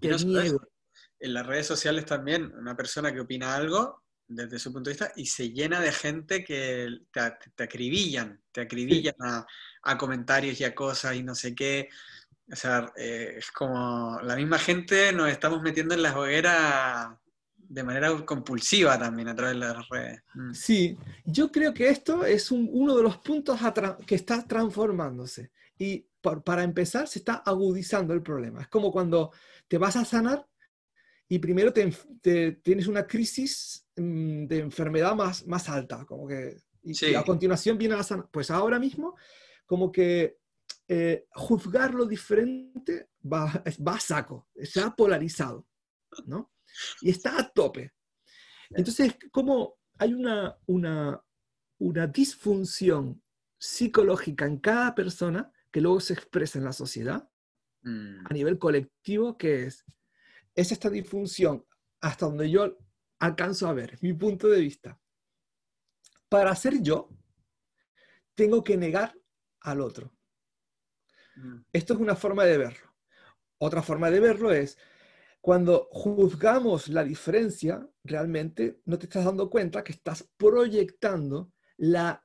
Te 0.00 0.14
niego. 0.24 0.60
En 1.18 1.34
las 1.34 1.44
redes 1.44 1.66
sociales 1.66 2.06
también, 2.06 2.54
una 2.54 2.76
persona 2.76 3.12
que 3.12 3.18
opina 3.18 3.56
algo 3.56 4.04
desde 4.28 4.60
su 4.60 4.72
punto 4.72 4.90
de 4.90 4.94
vista 4.94 5.12
y 5.16 5.26
se 5.26 5.50
llena 5.50 5.80
de 5.80 5.90
gente 5.90 6.44
que 6.44 6.86
te, 7.10 7.64
acribillan, 7.64 8.40
te 8.52 8.60
acribillan 8.60 9.16
a, 9.82 9.98
comentarios 9.98 10.60
y 10.60 10.64
a 10.64 10.76
cosas 10.76 11.16
y 11.16 11.24
no 11.24 11.34
sé 11.34 11.56
qué. 11.56 11.88
O 12.50 12.56
sea, 12.56 12.92
eh, 12.96 13.34
es 13.38 13.50
como 13.50 14.18
la 14.22 14.34
misma 14.34 14.58
gente 14.58 15.12
nos 15.12 15.30
estamos 15.30 15.62
metiendo 15.62 15.94
en 15.94 16.02
las 16.02 16.16
hogueras 16.16 17.10
de 17.56 17.82
manera 17.82 18.24
compulsiva 18.24 18.98
también 18.98 19.28
a 19.28 19.34
través 19.34 19.54
de 19.54 19.60
las 19.60 19.88
redes. 19.88 20.22
Mm. 20.34 20.54
Sí, 20.54 20.96
yo 21.26 21.52
creo 21.52 21.74
que 21.74 21.90
esto 21.90 22.24
es 22.24 22.50
uno 22.50 22.96
de 22.96 23.02
los 23.02 23.18
puntos 23.18 23.60
que 24.06 24.14
está 24.14 24.46
transformándose. 24.46 25.50
Y 25.78 26.06
para 26.20 26.62
empezar, 26.62 27.06
se 27.06 27.18
está 27.18 27.34
agudizando 27.34 28.14
el 28.14 28.22
problema. 28.22 28.62
Es 28.62 28.68
como 28.68 28.90
cuando 28.90 29.32
te 29.68 29.78
vas 29.78 29.96
a 29.96 30.04
sanar 30.04 30.46
y 31.28 31.38
primero 31.38 31.72
te, 31.72 32.52
tienes 32.62 32.86
una 32.86 33.06
crisis 33.06 33.86
mm, 33.96 34.46
de 34.46 34.58
enfermedad 34.60 35.14
más, 35.14 35.46
más 35.46 35.68
alta, 35.68 36.06
como 36.06 36.26
que, 36.26 36.56
y, 36.82 37.14
a 37.14 37.22
continuación 37.22 37.76
viene 37.76 37.96
la 37.96 38.02
sana. 38.02 38.26
Pues 38.30 38.50
ahora 38.50 38.78
mismo, 38.78 39.14
como 39.66 39.92
que 39.92 40.38
eh, 40.88 41.26
juzgar 41.32 41.94
lo 41.94 42.06
diferente 42.06 43.10
va, 43.22 43.62
va 43.86 43.94
a 43.94 44.00
saco, 44.00 44.48
se 44.62 44.80
ha 44.80 44.90
polarizado, 44.90 45.66
¿no? 46.26 46.52
y 47.00 47.10
está 47.10 47.38
a 47.38 47.48
tope. 47.48 47.92
Entonces, 48.70 49.16
como 49.30 49.76
hay 49.98 50.14
una, 50.14 50.56
una, 50.66 51.22
una 51.78 52.06
disfunción 52.06 53.22
psicológica 53.58 54.46
en 54.46 54.58
cada 54.58 54.94
persona 54.94 55.50
que 55.70 55.80
luego 55.80 56.00
se 56.00 56.14
expresa 56.14 56.58
en 56.58 56.64
la 56.64 56.72
sociedad 56.72 57.28
Mm. 57.82 58.26
a 58.26 58.34
nivel 58.34 58.58
colectivo, 58.58 59.38
que 59.38 59.66
es, 59.66 59.84
es 60.54 60.72
esta 60.72 60.90
disfunción 60.90 61.64
hasta 62.00 62.26
donde 62.26 62.50
yo 62.50 62.76
alcanzo 63.18 63.68
a 63.68 63.72
ver, 63.72 63.98
mi 64.02 64.12
punto 64.12 64.48
de 64.48 64.60
vista. 64.60 65.00
Para 66.28 66.54
ser 66.54 66.82
yo, 66.82 67.08
tengo 68.34 68.62
que 68.62 68.76
negar 68.76 69.14
al 69.60 69.80
otro. 69.80 70.12
Mm. 71.38 71.64
Esto 71.72 71.94
es 71.94 72.00
una 72.00 72.16
forma 72.16 72.44
de 72.44 72.58
verlo. 72.58 72.92
Otra 73.58 73.82
forma 73.82 74.10
de 74.10 74.20
verlo 74.20 74.52
es 74.52 74.78
cuando 75.40 75.88
juzgamos 75.90 76.88
la 76.88 77.04
diferencia, 77.04 77.88
realmente 78.04 78.80
no 78.84 78.98
te 78.98 79.06
estás 79.06 79.24
dando 79.24 79.48
cuenta 79.48 79.84
que 79.84 79.92
estás 79.92 80.28
proyectando 80.36 81.52
la, 81.76 82.22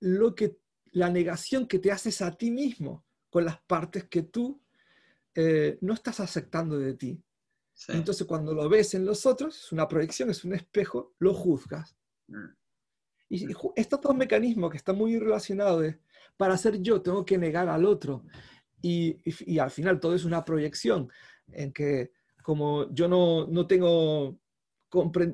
lo 0.00 0.34
que, 0.34 0.58
la 0.92 1.10
negación 1.10 1.66
que 1.66 1.78
te 1.78 1.90
haces 1.90 2.20
a 2.22 2.32
ti 2.36 2.50
mismo 2.50 3.06
con 3.30 3.44
las 3.44 3.60
partes 3.62 4.04
que 4.04 4.22
tú 4.22 4.62
eh, 5.34 5.78
no 5.80 5.94
estás 5.94 6.20
aceptando 6.20 6.78
de 6.78 6.94
ti. 6.94 7.22
Sí. 7.72 7.92
Entonces 7.94 8.26
cuando 8.26 8.52
lo 8.52 8.68
ves 8.68 8.94
en 8.94 9.06
los 9.06 9.24
otros, 9.24 9.64
es 9.64 9.72
una 9.72 9.88
proyección, 9.88 10.28
es 10.30 10.44
un 10.44 10.54
espejo, 10.54 11.14
lo 11.18 11.32
juzgas. 11.32 11.96
Mm. 12.28 12.59
Y 13.30 13.46
estos 13.76 14.00
dos 14.00 14.16
mecanismos 14.16 14.72
que 14.72 14.76
están 14.76 14.98
muy 14.98 15.16
relacionados, 15.16 15.94
para 16.36 16.58
ser 16.58 16.82
yo 16.82 17.00
tengo 17.00 17.24
que 17.24 17.38
negar 17.38 17.68
al 17.68 17.84
otro. 17.84 18.24
Y, 18.82 19.16
al 19.58 19.70
final 19.70 20.00
todo 20.00 20.14
es 20.16 20.24
una 20.24 20.44
proyección 20.44 21.08
en 21.52 21.72
que 21.72 22.12
como 22.42 22.92
yo 22.92 23.06
no, 23.06 23.46
no, 23.46 23.66
tengo, 23.68 24.36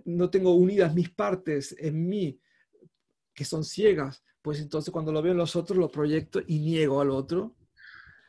no 0.04 0.30
tengo 0.30 0.54
unidas 0.54 0.94
mis 0.94 1.08
partes 1.08 1.74
en 1.78 2.06
mí, 2.06 2.38
que 3.32 3.44
son 3.46 3.64
ciegas, 3.64 4.22
pues 4.42 4.60
entonces 4.60 4.92
cuando 4.92 5.10
lo 5.10 5.22
veo 5.22 5.32
en 5.32 5.38
los 5.38 5.56
otros 5.56 5.78
lo 5.78 5.90
proyecto 5.90 6.40
y 6.46 6.58
niego 6.58 7.00
al 7.00 7.10
otro. 7.10 7.56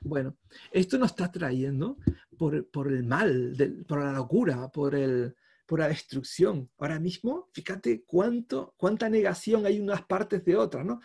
Bueno, 0.01 0.37
esto 0.71 0.97
nos 0.97 1.09
está 1.11 1.29
trayendo 1.29 1.97
por, 2.37 2.69
por 2.69 2.87
el 2.87 3.03
mal, 3.03 3.57
del- 3.57 3.83
por 3.85 3.99
la 3.99 4.13
locura, 4.13 4.69
por, 4.69 4.95
el, 4.95 5.35
por 5.67 5.79
la 5.79 5.89
destrucción. 5.89 6.69
Ahora 6.79 6.99
mismo, 6.99 7.49
fíjate 7.53 8.03
cuánto, 8.05 8.73
cuánta 8.77 9.09
negación 9.09 9.65
hay 9.65 9.79
unas 9.79 10.01
partes 10.03 10.43
de 10.45 10.55
otras, 10.55 10.85
¿no? 10.85 10.99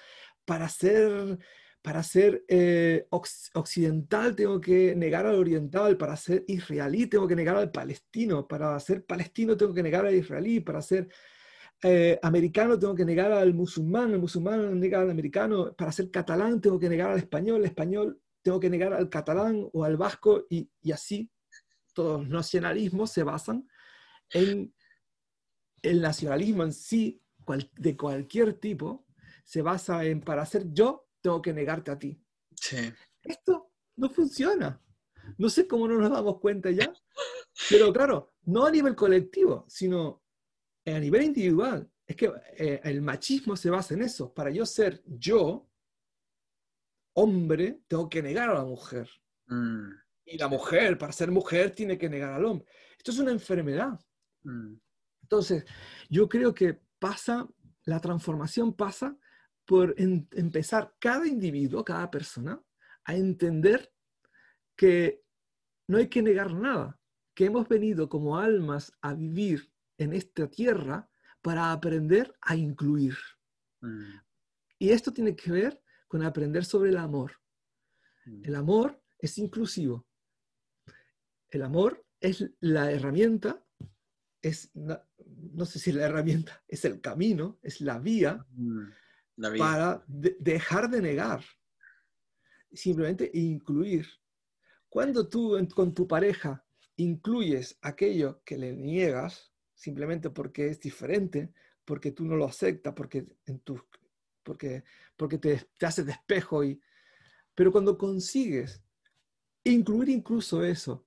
Para 0.44 0.68
ser, 0.68 1.38
para 1.83 2.03
ser 2.03 2.44
eh, 2.48 3.07
occidental 3.11 4.35
tengo 4.37 4.61
que 4.61 4.94
negar 4.94 5.27
al 5.27 5.35
oriental, 5.35 5.96
para 5.96 6.16
ser 6.16 6.44
israelí 6.46 7.07
tengo 7.07 7.27
que 7.27 7.37
negar 7.37 7.57
al 7.57 7.72
palestino, 7.72 8.46
para 8.46 8.79
ser 8.79 9.05
palestino 9.05 9.57
tengo 9.57 9.75
que 9.75 9.83
negar 9.83 10.07
al 10.07 10.14
israelí, 10.14 10.61
para 10.61 10.81
ser 10.81 11.09
eh, 11.83 12.18
americano 12.22 12.79
tengo 12.79 12.94
que 12.94 13.05
negar 13.05 13.33
al 13.33 13.53
musulmán, 13.53 14.12
el 14.12 14.20
musulmán 14.20 14.79
nega 14.79 15.01
al 15.01 15.11
americano, 15.11 15.75
para 15.75 15.90
ser 15.90 16.09
catalán 16.11 16.61
tengo 16.61 16.79
que 16.79 16.88
negar 16.88 17.11
al 17.11 17.18
español, 17.18 17.59
el 17.59 17.66
español 17.66 18.20
tengo 18.42 18.61
que 18.61 18.70
negar 18.70 18.92
al 18.92 19.09
catalán 19.09 19.68
o 19.72 19.83
al 19.83 19.96
vasco 19.96 20.46
y, 20.48 20.70
y 20.81 20.92
así 20.92 21.29
todos 21.92 22.20
los 22.20 22.29
nacionalismos 22.29 23.11
se 23.11 23.25
basan 23.25 23.66
el 24.33 26.01
nacionalismo 26.01 26.62
en 26.64 26.73
sí, 26.73 27.23
cual- 27.45 27.71
de 27.77 27.97
cualquier 27.97 28.55
tipo, 28.55 29.07
se 29.45 29.62
basa 29.62 30.05
en 30.05 30.21
para 30.21 30.47
ser 30.47 30.73
yo, 30.73 31.09
tengo 31.21 31.42
que 31.42 31.53
negarte 31.53 31.90
a 31.90 31.99
ti. 31.99 32.21
Sí. 32.55 32.77
Esto 33.23 33.73
no 33.97 34.09
funciona. 34.11 34.81
No 35.38 35.49
sé 35.49 35.66
cómo 35.66 35.87
no 35.87 35.99
nos 35.99 36.11
damos 36.11 36.40
cuenta 36.40 36.71
ya, 36.71 36.92
pero 37.71 37.92
claro, 37.92 38.33
no 38.42 38.66
a 38.66 38.71
nivel 38.71 38.95
colectivo, 38.97 39.64
sino 39.68 40.23
a 40.85 40.99
nivel 40.99 41.23
individual. 41.25 41.88
Es 42.07 42.16
que 42.16 42.33
eh, 42.57 42.81
el 42.85 43.01
machismo 43.03 43.57
se 43.57 43.71
basa 43.71 43.95
en 43.95 44.03
eso. 44.03 44.33
Para 44.35 44.51
yo 44.51 44.66
ser 44.66 45.03
yo, 45.07 45.68
hombre, 47.14 47.83
tengo 47.87 48.09
que 48.09 48.23
negar 48.23 48.51
a 48.51 48.55
la 48.55 48.64
mujer. 48.64 49.09
Mm. 49.47 49.90
Y 50.25 50.38
la 50.38 50.49
mujer, 50.49 50.99
para 50.99 51.12
ser 51.12 51.31
mujer, 51.31 51.73
tiene 51.73 51.99
que 51.99 52.09
negar 52.09 52.33
al 52.33 52.45
hombre. 52.45 52.66
Esto 52.97 53.11
es 53.11 53.18
una 53.18 53.33
enfermedad. 53.33 53.99
Mm. 54.44 54.74
Entonces, 55.22 55.64
yo 56.11 56.28
creo 56.28 56.52
que 56.55 56.81
pasa, 56.98 57.48
la 57.85 58.00
transformación 58.00 58.74
pasa 58.74 59.16
por 59.64 59.94
en- 59.98 60.28
empezar 60.33 60.94
cada 60.98 61.26
individuo, 61.26 61.85
cada 61.85 62.11
persona, 62.11 62.62
a 63.05 63.14
entender 63.16 63.92
que 64.76 65.22
no 65.88 65.98
hay 65.98 66.09
que 66.09 66.22
negar 66.22 66.55
nada, 66.55 66.98
que 67.35 67.46
hemos 67.46 67.68
venido 67.68 68.09
como 68.09 68.38
almas 68.38 68.92
a 69.00 69.14
vivir 69.14 69.72
en 69.98 70.12
esta 70.12 70.48
tierra 70.48 71.09
para 71.40 71.72
aprender 71.72 72.35
a 72.40 72.57
incluir. 72.57 73.16
Mm. 73.81 74.14
Y 74.78 74.90
esto 74.90 75.12
tiene 75.12 75.35
que 75.35 75.50
ver 75.50 75.83
con 76.09 76.22
aprender 76.22 76.64
sobre 76.64 76.90
el 76.90 76.96
amor. 76.98 77.33
Mm. 78.26 78.44
El 78.44 78.55
amor 78.55 79.02
es 79.18 79.38
inclusivo. 79.38 80.07
El 81.48 81.62
amor 81.62 82.05
es 82.20 82.50
la 82.61 82.90
herramienta, 82.90 83.64
es, 84.42 84.70
no, 84.74 85.00
no 85.52 85.64
sé 85.64 85.78
si 85.78 85.92
la 85.92 86.05
herramienta, 86.07 86.62
es 86.68 86.85
el 86.85 87.00
camino, 87.00 87.59
es 87.62 87.81
la 87.81 87.98
vía 87.98 88.44
Mm. 88.55 88.88
La 89.37 89.55
para 89.57 90.05
de- 90.07 90.37
dejar 90.40 90.90
de 90.90 91.00
negar, 91.00 91.42
simplemente 92.72 93.31
incluir. 93.35 94.07
Cuando 94.88 95.28
tú 95.28 95.57
en- 95.57 95.66
con 95.66 95.94
tu 95.94 96.07
pareja 96.07 96.64
incluyes 96.96 97.78
aquello 97.81 98.42
que 98.44 98.59
le 98.59 98.72
niegas, 98.74 99.52
simplemente 99.74 100.31
porque 100.31 100.68
es 100.68 100.81
diferente, 100.81 101.52
porque 101.85 102.12
tú 102.12 102.24
no 102.24 102.37
lo 102.37 102.44
aceptas, 102.44 102.92
porque, 102.94 103.26
en 103.46 103.61
tu, 103.61 103.83
porque, 104.42 104.85
porque 105.16 105.38
te, 105.38 105.66
te 105.78 105.87
hace 105.87 106.05
de 106.05 106.12
espejo, 106.12 106.62
y, 106.62 106.81
pero 107.55 107.72
cuando 107.72 107.96
consigues 107.96 108.83
incluir 109.64 110.11
incluso 110.11 110.62
eso, 110.64 111.07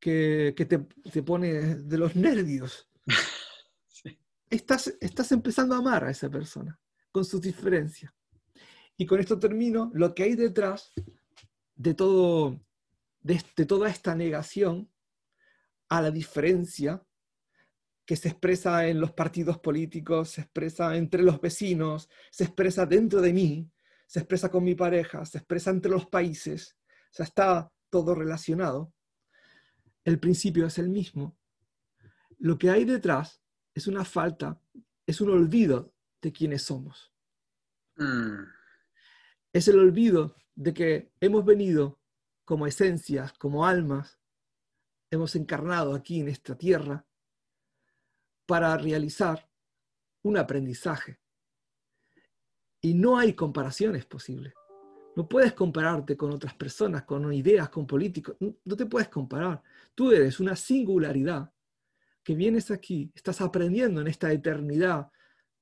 que, 0.00 0.54
que 0.56 0.66
te, 0.66 0.78
te 1.12 1.22
pone 1.22 1.76
de 1.76 1.98
los 1.98 2.16
nervios, 2.16 2.88
Sí. 3.88 4.18
estás, 4.50 4.94
estás 5.00 5.32
empezando 5.32 5.74
a 5.74 5.78
amar 5.78 6.04
a 6.04 6.10
esa 6.10 6.28
persona 6.28 6.78
con 7.10 7.24
sus 7.24 7.40
diferencias. 7.40 8.12
Y 8.96 9.06
con 9.06 9.20
esto 9.20 9.38
termino, 9.38 9.90
lo 9.94 10.14
que 10.14 10.24
hay 10.24 10.34
detrás 10.34 10.92
de, 11.74 11.94
todo, 11.94 12.60
de, 13.20 13.42
de 13.56 13.66
toda 13.66 13.88
esta 13.88 14.14
negación 14.14 14.90
a 15.88 16.00
la 16.02 16.10
diferencia 16.10 17.02
que 18.06 18.16
se 18.16 18.28
expresa 18.28 18.86
en 18.86 19.00
los 19.00 19.12
partidos 19.12 19.58
políticos, 19.58 20.30
se 20.30 20.42
expresa 20.42 20.96
entre 20.96 21.22
los 21.22 21.40
vecinos, 21.40 22.08
se 22.30 22.44
expresa 22.44 22.86
dentro 22.86 23.20
de 23.20 23.32
mí, 23.32 23.70
se 24.06 24.20
expresa 24.20 24.48
con 24.48 24.62
mi 24.62 24.74
pareja, 24.74 25.24
se 25.26 25.38
expresa 25.38 25.70
entre 25.70 25.90
los 25.90 26.06
países, 26.06 26.76
o 27.10 27.14
sea, 27.14 27.24
está 27.26 27.72
todo 27.90 28.14
relacionado. 28.14 28.92
El 30.06 30.20
principio 30.20 30.66
es 30.66 30.78
el 30.78 30.88
mismo. 30.88 31.36
Lo 32.38 32.56
que 32.56 32.70
hay 32.70 32.84
detrás 32.84 33.42
es 33.74 33.88
una 33.88 34.04
falta, 34.04 34.62
es 35.04 35.20
un 35.20 35.30
olvido 35.30 35.92
de 36.22 36.32
quiénes 36.32 36.62
somos. 36.62 37.12
Mm. 37.96 38.44
Es 39.52 39.66
el 39.66 39.80
olvido 39.80 40.36
de 40.54 40.72
que 40.72 41.12
hemos 41.20 41.44
venido 41.44 41.98
como 42.44 42.68
esencias, 42.68 43.32
como 43.32 43.66
almas, 43.66 44.20
hemos 45.10 45.34
encarnado 45.34 45.92
aquí 45.92 46.20
en 46.20 46.28
esta 46.28 46.56
tierra 46.56 47.04
para 48.46 48.76
realizar 48.78 49.50
un 50.22 50.36
aprendizaje. 50.36 51.18
Y 52.80 52.94
no 52.94 53.18
hay 53.18 53.34
comparaciones 53.34 54.06
posibles. 54.06 54.54
No 55.16 55.28
puedes 55.28 55.52
compararte 55.54 56.16
con 56.16 56.30
otras 56.30 56.54
personas, 56.54 57.02
con 57.02 57.32
ideas, 57.32 57.70
con 57.70 57.88
políticos. 57.88 58.36
No 58.38 58.54
no 58.64 58.76
te 58.76 58.86
puedes 58.86 59.08
comparar. 59.08 59.60
Tú 59.96 60.12
eres 60.12 60.38
una 60.38 60.54
singularidad 60.54 61.52
que 62.22 62.36
vienes 62.36 62.70
aquí, 62.70 63.10
estás 63.14 63.40
aprendiendo 63.40 64.00
en 64.00 64.06
esta 64.06 64.32
eternidad 64.32 65.10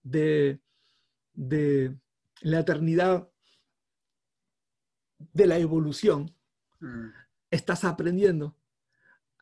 de, 0.03 0.61
de 1.33 1.97
la 2.43 2.61
eternidad 2.61 3.27
de 5.33 5.47
la 5.47 5.59
evolución, 5.59 6.35
Mm. 6.85 7.09
estás 7.51 7.85
aprendiendo 7.85 8.57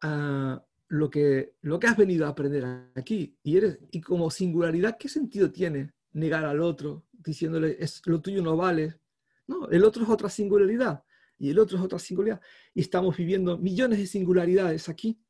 ah, 0.02 0.64
lo, 0.88 1.10
que, 1.10 1.56
lo 1.62 1.80
que 1.80 1.86
has 1.88 1.96
venido 1.96 2.26
a 2.26 2.30
aprender 2.30 2.64
aquí. 2.94 3.36
Y, 3.42 3.56
eres, 3.56 3.78
y 3.90 4.00
como 4.00 4.30
singularidad, 4.30 4.96
¿qué 4.96 5.08
sentido 5.08 5.50
tiene 5.50 5.92
negar 6.12 6.44
al 6.44 6.60
otro 6.60 7.04
diciéndole 7.12 7.76
es, 7.80 8.02
lo 8.04 8.20
tuyo 8.20 8.42
no 8.42 8.56
vale? 8.56 9.00
No, 9.48 9.68
el 9.70 9.84
otro 9.84 10.04
es 10.04 10.08
otra 10.08 10.28
singularidad 10.28 11.02
y 11.42 11.50
el 11.50 11.58
otro 11.58 11.76
es 11.76 11.82
otra 11.82 11.98
singularidad. 11.98 12.40
Y 12.72 12.82
estamos 12.82 13.16
viviendo 13.16 13.58
millones 13.58 13.98
de 13.98 14.06
singularidades 14.06 14.88
aquí. 14.88 15.20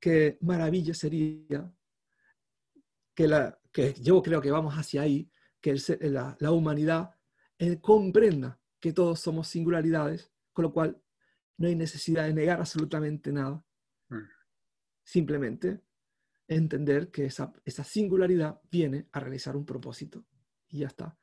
Qué 0.00 0.36
maravilla 0.40 0.94
sería 0.94 1.72
que, 3.14 3.28
la, 3.28 3.56
que 3.70 3.94
yo 3.94 4.20
creo 4.20 4.40
que 4.40 4.50
vamos 4.50 4.74
hacia 4.74 5.02
ahí, 5.02 5.30
que 5.60 5.70
el 5.70 6.12
la, 6.12 6.36
la 6.40 6.50
humanidad 6.50 7.14
eh, 7.60 7.80
comprenda 7.80 8.60
que 8.80 8.92
todos 8.92 9.20
somos 9.20 9.46
singularidades, 9.46 10.32
con 10.52 10.64
lo 10.64 10.72
cual 10.72 11.00
no 11.58 11.68
hay 11.68 11.76
necesidad 11.76 12.24
de 12.24 12.34
negar 12.34 12.58
absolutamente 12.58 13.30
nada. 13.30 13.64
Mm. 14.08 14.26
Simplemente 15.04 15.84
entender 16.48 17.12
que 17.12 17.26
esa, 17.26 17.52
esa 17.64 17.84
singularidad 17.84 18.60
viene 18.68 19.06
a 19.12 19.20
realizar 19.20 19.56
un 19.56 19.64
propósito 19.64 20.26
y 20.66 20.78
ya 20.78 20.88
está. 20.88 21.16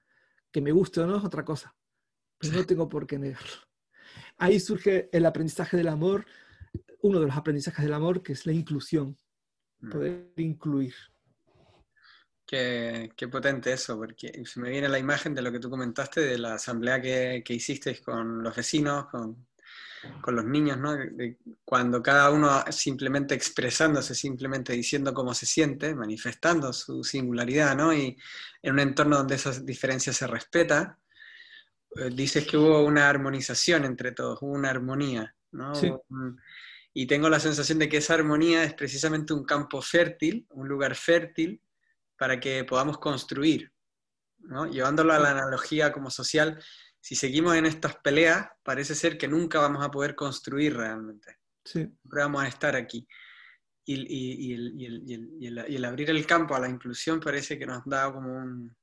Que 0.54 0.62
me 0.62 0.72
guste 0.72 1.02
o 1.02 1.06
no 1.06 1.18
es 1.18 1.26
otra 1.26 1.44
cosa, 1.44 1.76
pero 2.38 2.54
no 2.54 2.66
tengo 2.66 2.90
por 2.90 3.08
qué 3.08 3.18
negarlo. 3.18 3.68
Ahí 4.38 4.60
surge 4.60 5.10
el 5.12 5.26
aprendizaje 5.26 5.78
del 5.78 5.88
amor, 5.88 6.26
uno 7.02 7.20
de 7.20 7.28
los 7.28 7.36
aprendizajes 7.36 7.84
del 7.84 7.94
amor, 7.94 8.22
que 8.22 8.34
es 8.34 8.46
la 8.46 8.54
inclusión, 8.54 9.18
mm. 9.80 9.90
poder 9.90 10.32
incluir. 10.38 10.94
Qué, 12.46 13.12
potente 13.30 13.74
eso, 13.74 13.98
porque 13.98 14.46
se 14.46 14.60
me 14.62 14.70
viene 14.70 14.88
la 14.88 15.00
imagen 15.00 15.36
de 15.36 15.42
lo 15.42 15.52
que 15.52 15.60
tú 15.60 15.70
comentaste 15.70 16.22
de 16.22 16.38
la 16.38 16.54
asamblea 16.54 17.02
que, 17.02 17.44
que 17.46 17.54
hicisteis 17.54 18.00
con 18.00 18.42
los 18.42 18.56
vecinos, 18.56 19.08
con, 19.08 19.48
con 20.22 20.36
los 20.36 20.46
niños, 20.46 20.78
¿no? 20.78 20.96
cuando 21.64 22.02
cada 22.02 22.30
uno 22.32 22.64
simplemente 22.70 23.36
expresándose, 23.36 24.16
simplemente 24.16 24.74
diciendo 24.74 25.14
cómo 25.14 25.34
se 25.34 25.46
siente, 25.46 25.96
manifestando 25.96 26.72
su 26.74 27.04
singularidad, 27.04 27.76
¿no? 27.76 27.94
Y 27.94 28.18
en 28.62 28.74
un 28.74 28.80
entorno 28.80 29.18
donde 29.18 29.36
esa 29.36 29.52
diferencia 29.60 30.14
se 30.14 30.28
respeta, 30.28 30.98
dices 32.12 32.46
que 32.46 32.58
hubo 32.58 32.84
una 32.84 33.10
armonización 33.10 33.86
entre 33.86 34.12
todos, 34.12 34.40
hubo 34.42 34.54
una 34.54 34.70
armonía, 34.70 35.36
¿no? 35.52 35.74
y 36.94 37.06
tengo 37.06 37.30
la 37.30 37.40
sensación 37.40 37.78
de 37.78 37.90
que 37.90 37.98
esa 37.98 38.16
armonía 38.16 38.64
es 38.64 38.74
precisamente 38.74 39.32
un 39.32 39.46
campo 39.46 39.84
fértil, 39.84 40.48
un 40.50 40.68
lugar 40.68 40.96
fértil 40.96 41.62
para 42.18 42.40
que 42.40 42.64
podamos 42.64 42.98
construir, 42.98 43.72
¿no? 44.40 44.66
Llevándolo 44.66 45.14
a 45.14 45.20
la 45.20 45.30
analogía 45.30 45.92
como 45.92 46.10
social, 46.10 46.60
si 47.00 47.16
seguimos 47.16 47.56
en 47.56 47.68
estas 47.68 47.98
peleas, 47.98 48.48
parece 48.64 48.96
ser 48.96 49.18
que 49.18 49.28
nunca 49.28 49.60
vamos 49.60 49.86
a 49.86 49.92
poder 49.92 50.16
construir 50.16 50.76
realmente. 50.76 51.38
Sí. 51.64 51.80
Siempre 51.82 52.22
vamos 52.22 52.44
a 52.44 52.48
estar 52.48 52.76
aquí. 52.76 53.08
Y, 53.86 54.54
el, 54.54 55.86
abrir 55.86 56.10
el 56.10 56.26
campo 56.26 56.56
a 56.56 56.60
la 56.60 56.68
inclusión 56.68 57.20
parece 57.22 57.58
que 57.58 57.66
nos 57.66 57.86
da 57.86 58.12
como 58.12 58.34
un, 58.36 58.76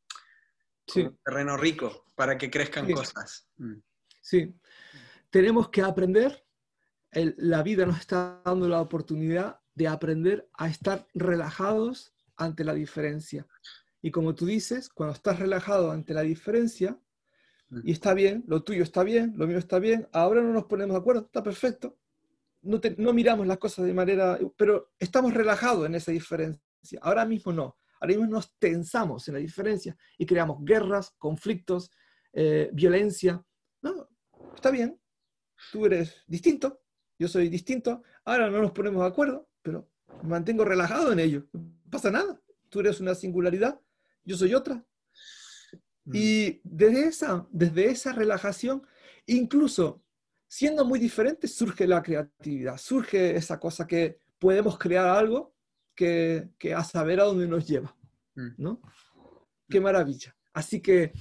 terreno 0.86 1.56
rico 1.56 2.04
para 2.14 2.38
que 2.38 2.50
crezcan 2.50 2.90
cosas. 2.92 3.48
Mm. 3.56 3.74
Sí, 4.20 4.54
tenemos 5.30 5.68
que 5.68 5.82
aprender, 5.82 6.46
la 7.12 7.62
vida 7.62 7.86
nos 7.86 8.00
está 8.00 8.40
dando 8.44 8.68
la 8.68 8.80
oportunidad 8.80 9.60
de 9.74 9.88
aprender 9.88 10.48
a 10.54 10.68
estar 10.68 11.06
relajados 11.14 12.14
ante 12.36 12.64
la 12.64 12.74
diferencia. 12.74 13.46
Y 14.00 14.10
como 14.10 14.34
tú 14.34 14.46
dices, 14.46 14.88
cuando 14.88 15.14
estás 15.14 15.38
relajado 15.38 15.90
ante 15.90 16.14
la 16.14 16.22
diferencia, 16.22 16.98
y 17.82 17.92
está 17.92 18.14
bien, 18.14 18.44
lo 18.46 18.62
tuyo 18.62 18.82
está 18.82 19.02
bien, 19.02 19.32
lo 19.36 19.46
mío 19.46 19.58
está 19.58 19.78
bien, 19.78 20.08
ahora 20.12 20.42
no 20.42 20.52
nos 20.52 20.64
ponemos 20.64 20.94
de 20.94 21.00
acuerdo, 21.00 21.22
está 21.22 21.42
perfecto. 21.42 21.98
No, 22.62 22.80
no 22.98 23.12
miramos 23.12 23.46
las 23.46 23.58
cosas 23.58 23.84
de 23.84 23.94
manera, 23.94 24.38
pero 24.56 24.92
estamos 24.98 25.34
relajados 25.34 25.86
en 25.86 25.94
esa 25.96 26.12
diferencia. 26.12 26.60
Ahora 27.02 27.24
mismo 27.24 27.52
no, 27.52 27.76
ahora 28.00 28.14
mismo 28.14 28.26
nos 28.26 28.56
tensamos 28.58 29.26
en 29.28 29.34
la 29.34 29.40
diferencia 29.40 29.96
y 30.18 30.26
creamos 30.26 30.64
guerras, 30.64 31.14
conflictos, 31.18 31.90
eh, 32.32 32.70
violencia. 32.72 33.42
No, 33.82 34.08
está 34.54 34.70
bien, 34.70 35.00
tú 35.72 35.86
eres 35.86 36.22
distinto, 36.26 36.82
yo 37.18 37.28
soy 37.28 37.48
distinto, 37.48 38.02
ahora 38.24 38.50
no 38.50 38.60
nos 38.60 38.72
ponemos 38.72 39.02
de 39.02 39.08
acuerdo, 39.08 39.48
pero 39.62 39.90
me 40.22 40.30
mantengo 40.30 40.64
relajado 40.64 41.12
en 41.12 41.20
ello, 41.20 41.46
no 41.52 41.90
pasa 41.90 42.10
nada. 42.10 42.40
Tú 42.68 42.80
eres 42.80 43.00
una 43.00 43.14
singularidad, 43.14 43.80
yo 44.24 44.36
soy 44.36 44.54
otra, 44.54 44.84
Mm. 46.04 46.12
Y 46.14 46.60
desde 46.64 47.08
esa, 47.08 47.46
desde 47.50 47.86
esa 47.86 48.12
relajación, 48.12 48.86
incluso 49.26 50.02
siendo 50.46 50.84
muy 50.84 50.98
diferentes, 50.98 51.54
surge 51.54 51.86
la 51.86 52.02
creatividad, 52.02 52.76
surge 52.78 53.36
esa 53.36 53.58
cosa 53.58 53.86
que 53.86 54.18
podemos 54.38 54.78
crear 54.78 55.06
algo 55.06 55.53
que, 55.94 56.50
que 56.58 56.74
a 56.74 56.84
saber 56.84 57.20
a 57.20 57.24
dónde 57.24 57.46
nos 57.46 57.66
lleva. 57.66 57.94
Mm. 58.34 58.48
¿no? 58.58 58.80
Qué 59.68 59.80
maravilla. 59.80 60.36
Así 60.52 60.80
que 60.80 61.12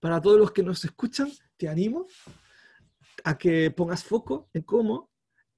para 0.00 0.20
todos 0.20 0.38
los 0.38 0.52
que 0.52 0.62
nos 0.62 0.84
escuchan, 0.84 1.30
te 1.56 1.68
animo 1.68 2.06
a 3.24 3.38
que 3.38 3.70
pongas 3.70 4.04
foco 4.04 4.48
en 4.52 4.62
cómo 4.62 5.10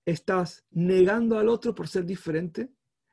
estás 0.04 0.66
negando 0.70 1.38
al 1.38 1.48
otro 1.48 1.74
por 1.74 1.88
ser 1.88 2.04
diferente, 2.04 2.70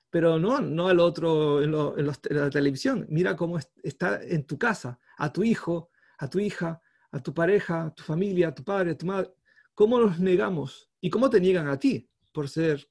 pero 0.09 0.37
no, 0.37 0.59
no 0.59 0.89
al 0.89 0.99
otro 0.99 1.63
en, 1.63 2.05
la 2.05 2.49
televisión. 2.49 3.05
Mira 3.09 3.35
cómo 3.35 3.57
está 3.81 4.21
en 4.21 4.45
tu 4.45 4.57
casa, 4.57 4.99
a 5.17 5.31
tu 5.31 5.43
hijo, 5.43 5.89
a 6.17 6.29
tu 6.29 6.39
hija, 6.39 6.81
a 7.11 7.19
tu 7.21 7.33
pareja, 7.33 7.85
a 7.85 7.95
tu 7.95 8.03
familia, 8.03 8.49
a 8.49 8.55
tu 8.55 8.63
padre, 8.63 8.91
a 8.91 8.97
tu 8.97 9.05
madre. 9.05 9.31
¿Cómo 9.73 9.99
los 9.99 10.19
negamos? 10.19 10.91
¿Y 10.99 11.09
cómo 11.09 11.29
te 11.29 11.39
niegan 11.39 11.67
a 11.67 11.79
ti 11.79 12.09
por 12.33 12.49
ser? 12.49 12.90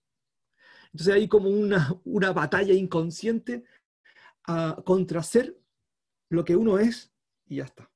Entonces 0.93 1.15
hay 1.15 1.29
como 1.29 1.49
una, 1.49 1.95
una 2.05 2.33
batalla 2.33 2.75
inconsciente 2.75 3.65
a, 4.47 4.77
contra 4.85 5.23
ser 5.23 5.57
lo 6.29 6.45
que 6.45 6.57
uno 6.57 6.79
es 6.79 7.13
y 7.47 7.57
ya 7.57 7.65
está. 7.65 7.91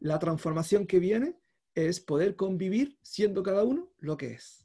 La 0.00 0.18
transformación 0.18 0.86
que 0.86 0.98
viene 0.98 1.36
es 1.74 2.00
poder 2.00 2.36
convivir 2.36 2.98
siendo 3.02 3.42
cada 3.42 3.62
uno 3.64 3.92
lo 3.98 4.16
que 4.16 4.32
es. 4.32 4.62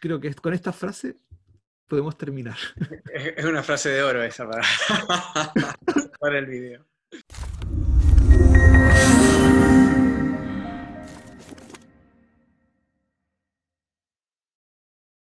creo 0.00 0.18
que 0.18 0.34
con 0.34 0.54
esta 0.54 0.72
frase 0.72 1.16
podemos 1.86 2.16
terminar. 2.16 2.56
Es 3.12 3.44
una 3.44 3.62
frase 3.62 3.90
de 3.90 4.02
oro 4.02 4.22
esa 4.22 4.48
para, 4.48 4.62
para 6.20 6.38
el 6.38 6.46
video. 6.46 6.86